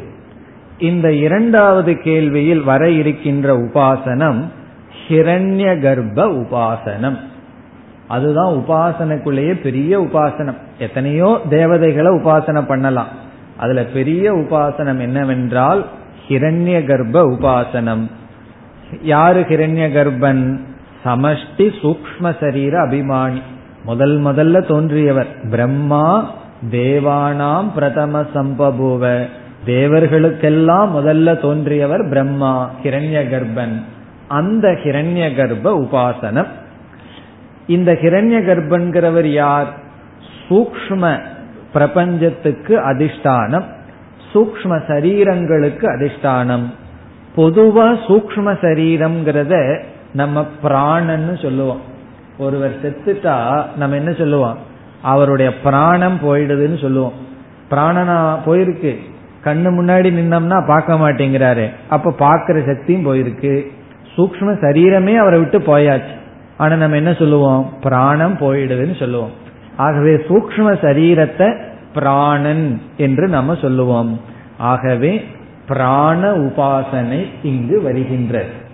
இந்த 0.79 1.13
இரண்டாவது 1.13 1.93
கேள்வியில் 1.93 2.65
வர 2.65 2.91
இருக்கின்ற 2.91 3.57
உபாசனம் 3.57 4.45
ஹிரண்ய 5.09 5.81
கர்ப்ப 5.81 6.29
உபாசனம். 6.29 7.17
அதுதான் 8.09 8.55
உபாசனைக்குள்ளேயே 8.55 9.61
பெரிய 9.61 10.01
உபாசனம். 10.01 10.57
எத்தனையோ 10.79 11.41
தேவதைகளை 11.49 12.13
உபாசனை 12.13 12.67
பண்ணலாம். 12.67 13.09
அதுல 13.57 13.85
பெரிய 13.85 14.35
உபாசனம் 14.35 15.01
என்னவென்றால் 15.01 15.87
ஹிரண்ய 16.29 16.85
கர்ப்ப 16.85 17.23
உபாசனம். 17.23 18.11
யாரு 19.03 19.41
ஹிரண்ய 19.41 19.89
கர்ப்பன்? 19.93 20.59
சமஷ்டி 21.05 21.73
சூக்ம 21.83 22.37
சரீர 22.41 22.87
அபிமானி. 22.87 23.41
முதல் 23.87 24.23
முதல்ல 24.25 24.67
தோன்றியவர். 24.67 25.27
பிரம்மா 25.51 26.35
தேவானாம் 26.71 27.73
பிரதம 27.75 28.21
சம்பபூவ. 28.35 29.29
தேவர்களுக்கெல்லாம் 29.67 30.89
முதல்ல 30.97 31.41
தோன்றியவர் 31.41 32.09
பிரம்மா 32.09 32.71
ஹிரண்ய 32.83 33.29
கர்ப்பன் 33.29 33.83
அந்த 34.29 34.69
ஹிரண்ய 34.69 35.35
கர்ப்ப 35.35 35.65
உபாசனம். 35.65 36.47
இந்த 37.67 37.93
ஹிரண்ய 37.93 38.39
கர்ப்பன்கிறவர் 38.45 39.25
யார்? 39.25 39.67
சூக்ம 40.49 41.19
பிரபஞ்சத்துக்கு 41.73 42.79
அதிஷ்டானம். 42.79 43.65
சூக்ம 44.35 44.81
சரீரங்களுக்கு 44.89 45.87
அதிஷ்டானம். 45.87 46.67
பொதுவா 47.37 47.99
சூக்ம 48.09 48.59
சரீரம்ங்கிறத 48.61 49.83
நம்ம 50.13 50.47
பிராணன்னு 50.63 51.43
சொல்லுவோம். 51.43 51.95
ஒருவர் 52.39 52.81
செத்துட்டா 52.83 53.65
நம்ம 53.77 53.97
என்ன 53.97 54.13
சொல்லுவோம்? 54.13 54.59
அவருடைய 55.03 55.61
பிராணம் 55.61 56.19
போயிடுதுன்னு 56.23 56.81
சொல்லுவோம். 56.81 57.13
பிராணனா 57.71 58.39
போயிருக்கு. 58.47 58.97
கண்ணு 59.45 59.69
முன்னாடி 59.69 60.09
நின்னோம்னா 60.11 60.67
பார்க்க 60.67 60.95
மாட்டேங்கிறாரு. 60.95 61.71
அப்ப 61.89 62.15
பாக்குற 62.19 62.67
சக்தியும் 62.67 63.07
போயிருக்கு. 63.07 63.67
சூக்ம 64.17 64.53
சரீரமே 64.61 65.15
அவரை 65.17 65.39
விட்டு 65.39 65.59
போயாச்சு. 65.59 66.15
ஆனா 66.57 66.75
நம்ம 66.75 66.97
என்ன 66.97 67.13
சொல்லுவோம்? 67.13 67.73
பிராணம் 67.81 68.39
போயிடுதுன்னு 68.39 68.99
சொல்லுவோம். 68.99 69.31
ஆகவே 69.77 70.15
சூக்ம 70.15 70.73
சரீரத்தை 70.81 71.61
பிராணன் 71.95 72.83
என்று 72.97 73.29
நம்ம 73.29 73.55
சொல்லுவோம். 73.55 74.21
ஆகவே 74.59 75.25
பிராண 75.67 76.31
உபாசனை 76.31 77.27
இங்கு 77.43 77.83
வருகின்றது. 77.83 78.65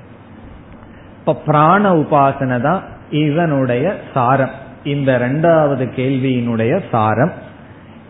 இப்ப 1.18 1.34
பிராண 1.34 1.92
உபாசனை 1.92 2.60
தான் 2.60 2.82
இதனுடைய 3.12 3.94
சாரம். 4.14 4.50
இந்த 4.84 5.14
இரண்டாவது 5.14 5.84
கேள்வியினுடைய 5.84 6.80
சாரம். 6.90 7.32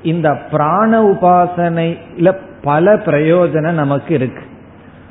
இந்த 0.03 0.35
பிராண 0.51 1.05
உபாசனையில 1.05 2.37
பல 2.63 2.97
பிரயோஜனம் 2.97 3.73
நமக்கு 3.73 4.15
இருக்கு. 4.15 4.43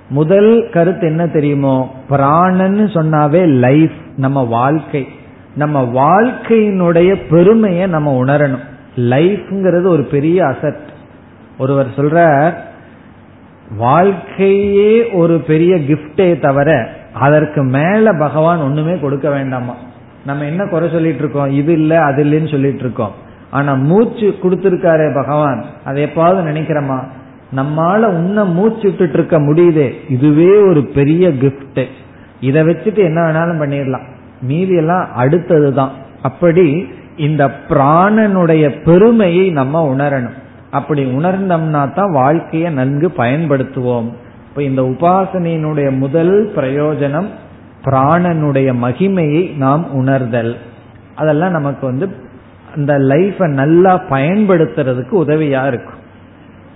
முதல் 0.09 0.69
கருத்து 0.69 1.07
என்ன 1.07 1.27
தெரியுமோ? 1.27 1.95
பிராணன்னு 2.09 2.85
சொன்னாவே 2.87 3.47
லைஃப் 3.47 3.91
நம்ம 4.17 4.43
வாழ்க்கை. 4.43 5.07
நம்ம 5.55 5.91
வாழ்க்கையினுடைய 5.93 7.21
பெருமையை 7.29 7.87
நம்ம 7.87 8.25
உணரணும். 8.25 8.69
லைஃப்ங்கிறது 8.95 9.87
ஒரு 9.87 10.03
பெரிய 10.03 10.43
அசட் 10.43 10.77
ஒருவர் 11.57 11.87
சொல்ற 11.87 12.53
வாழ்க்கையே 13.77 15.09
ஒரு 15.09 15.39
பெரிய 15.39 15.75
கிஃப்டே 15.75 16.39
தவிர 16.39 16.89
அதற்கு 17.14 17.64
மேல 17.64 18.14
பகவான் 18.14 18.57
ஒண்ணுமே 18.57 18.99
கொடுக்க 18.99 19.30
வேண்டாமா? 19.30 19.74
நம்ம 20.26 20.45
என்ன 20.45 20.66
குறை 20.66 20.89
சொல்லிட்டு 20.89 21.20
இருக்கோம்? 21.20 21.51
இது 21.51 21.74
இல்ல 21.74 22.01
அது 22.01 22.24
இல்லைன்னு 22.24 22.51
சொல்லிட்டு 22.51 22.80
இருக்கோம். 22.80 23.12
ஆனா 23.49 23.74
மூச்சு 23.74 24.36
கொடுத்திருக்காரு 24.43 25.14
பகவான் 25.14 25.66
அதை 25.86 26.03
எப்பாவது 26.03 26.43
நினைக்கிறோமா? 26.43 27.03
நம்மால 27.55 28.05
உன்ன 28.05 28.45
மூச்சு 28.45 28.82
விட்டுட்டு 28.82 29.14
இருக்க 29.14 29.39
முடியுதே. 29.39 30.12
இதுவே 30.12 30.57
ஒரு 30.57 30.84
பெரிய 30.84 31.30
கிஃப்ட் 31.30 31.86
இதை 32.39 32.62
வச்சுட்டு 32.62 32.97
என்ன 32.97 33.22
வேணாலும் 33.22 33.59
பண்ணிடலாம். 33.59 34.05
மீதி 34.41 34.76
எல்லாம் 34.76 35.07
அடுத்ததுதான். 35.18 35.89
அப்படி 36.22 36.88
இந்த 37.18 37.51
பிராணனுடைய 37.70 38.84
பெருமையை 38.84 39.49
நம்ம 39.49 39.95
உணரணும். 39.95 40.39
அப்படி 40.72 41.03
உணர்ந்தோம்னா 41.03 41.93
தான் 41.93 42.12
வாழ்க்கையை 42.12 42.74
நன்கு 42.74 43.07
பயன்படுத்துவோம். 43.18 44.12
இப்ப 44.51 44.63
இந்த 44.63 44.81
உபாசனையினுடைய 44.81 45.97
முதல் 45.97 46.51
பிரயோஜனம் 46.55 47.27
பிராணனுடைய 47.83 48.73
மகிமையை 48.81 49.55
நாம் 49.57 49.91
உணர்தல். 49.91 50.57
அதெல்லாம் 51.15 51.51
நமக்கு 51.51 51.87
வந்து 51.87 52.09
அந்த 52.75 52.99
லைஃபை 52.99 53.47
நல்லா 53.47 54.03
பயன்படுத்துறதுக்கு 54.09 55.13
உதவியா 55.13 55.67
இருக்கும். 55.67 55.99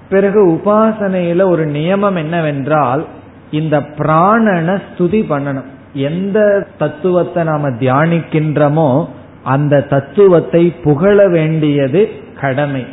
பிறகு 0.09 0.47
உபாசனையில 0.47 1.47
ஒரு 1.47 1.65
நியமம் 1.65 2.17
என்னவென்றால் 2.17 3.05
இந்த 3.51 3.79
பிராணனை 3.79 4.81
ஸ்துதி 4.87 5.21
பண்ணணும். 5.29 5.69
எந்த 5.93 6.67
தத்துவத்தை 6.77 7.43
நாம 7.43 7.69
தியானிக்கின்றமோ 7.69 9.07
அந்த 9.43 9.81
தத்துவத்தை 9.81 10.71
புகழ 10.83 11.27
வேண்டியது 11.27 12.09
கடமை. 12.41 12.85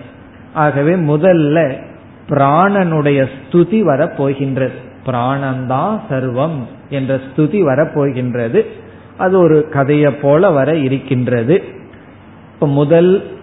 ஆகவே 0.54 0.94
முதல்ல 0.94 1.76
பிராணனுடைய 2.28 3.26
ஸ்துதி 3.26 3.82
வரப்போகின்றது. 3.82 4.72
பிராணந்தான் 5.06 6.00
சர்வம் 6.10 6.58
என்ற 6.88 7.16
ஸ்துதி 7.16 7.62
வரப்போகின்றது. 7.62 8.66
அது 9.18 9.38
ஒரு 9.38 9.68
கதையை 9.68 10.12
போல 10.12 10.50
வர 10.50 10.76
இருக்கின்றது. 10.76 11.62
இப்ப 12.54 12.66
முதல் 12.66 13.40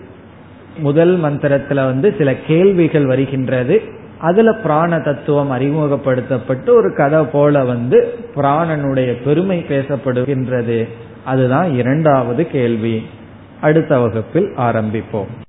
முதல் 0.79 1.21
மந்திரத்துல 1.21 1.73
வந்து 1.73 2.15
சில 2.17 2.35
கேள்விகள் 2.35 3.05
வருகின்றது. 3.05 3.81
அதுல 4.17 4.53
பிராண 4.53 4.99
தத்துவம் 4.99 5.51
அறிமுகப்படுத்தப்பட்டு 5.51 6.75
ஒரு 6.75 6.93
கதை 6.95 7.23
போல 7.23 7.63
வந்து 7.63 8.19
பிராணனுடைய 8.35 9.23
பெருமை 9.23 9.65
பேசப்படுகின்றது. 9.69 10.87
அதுதான் 11.25 11.73
இரண்டாவது 11.73 12.47
கேள்வி. 12.47 13.05
அடுத்த 13.61 13.99
வகுப்பில் 13.99 14.53
ஆரம்பிப்போம். 14.57 15.48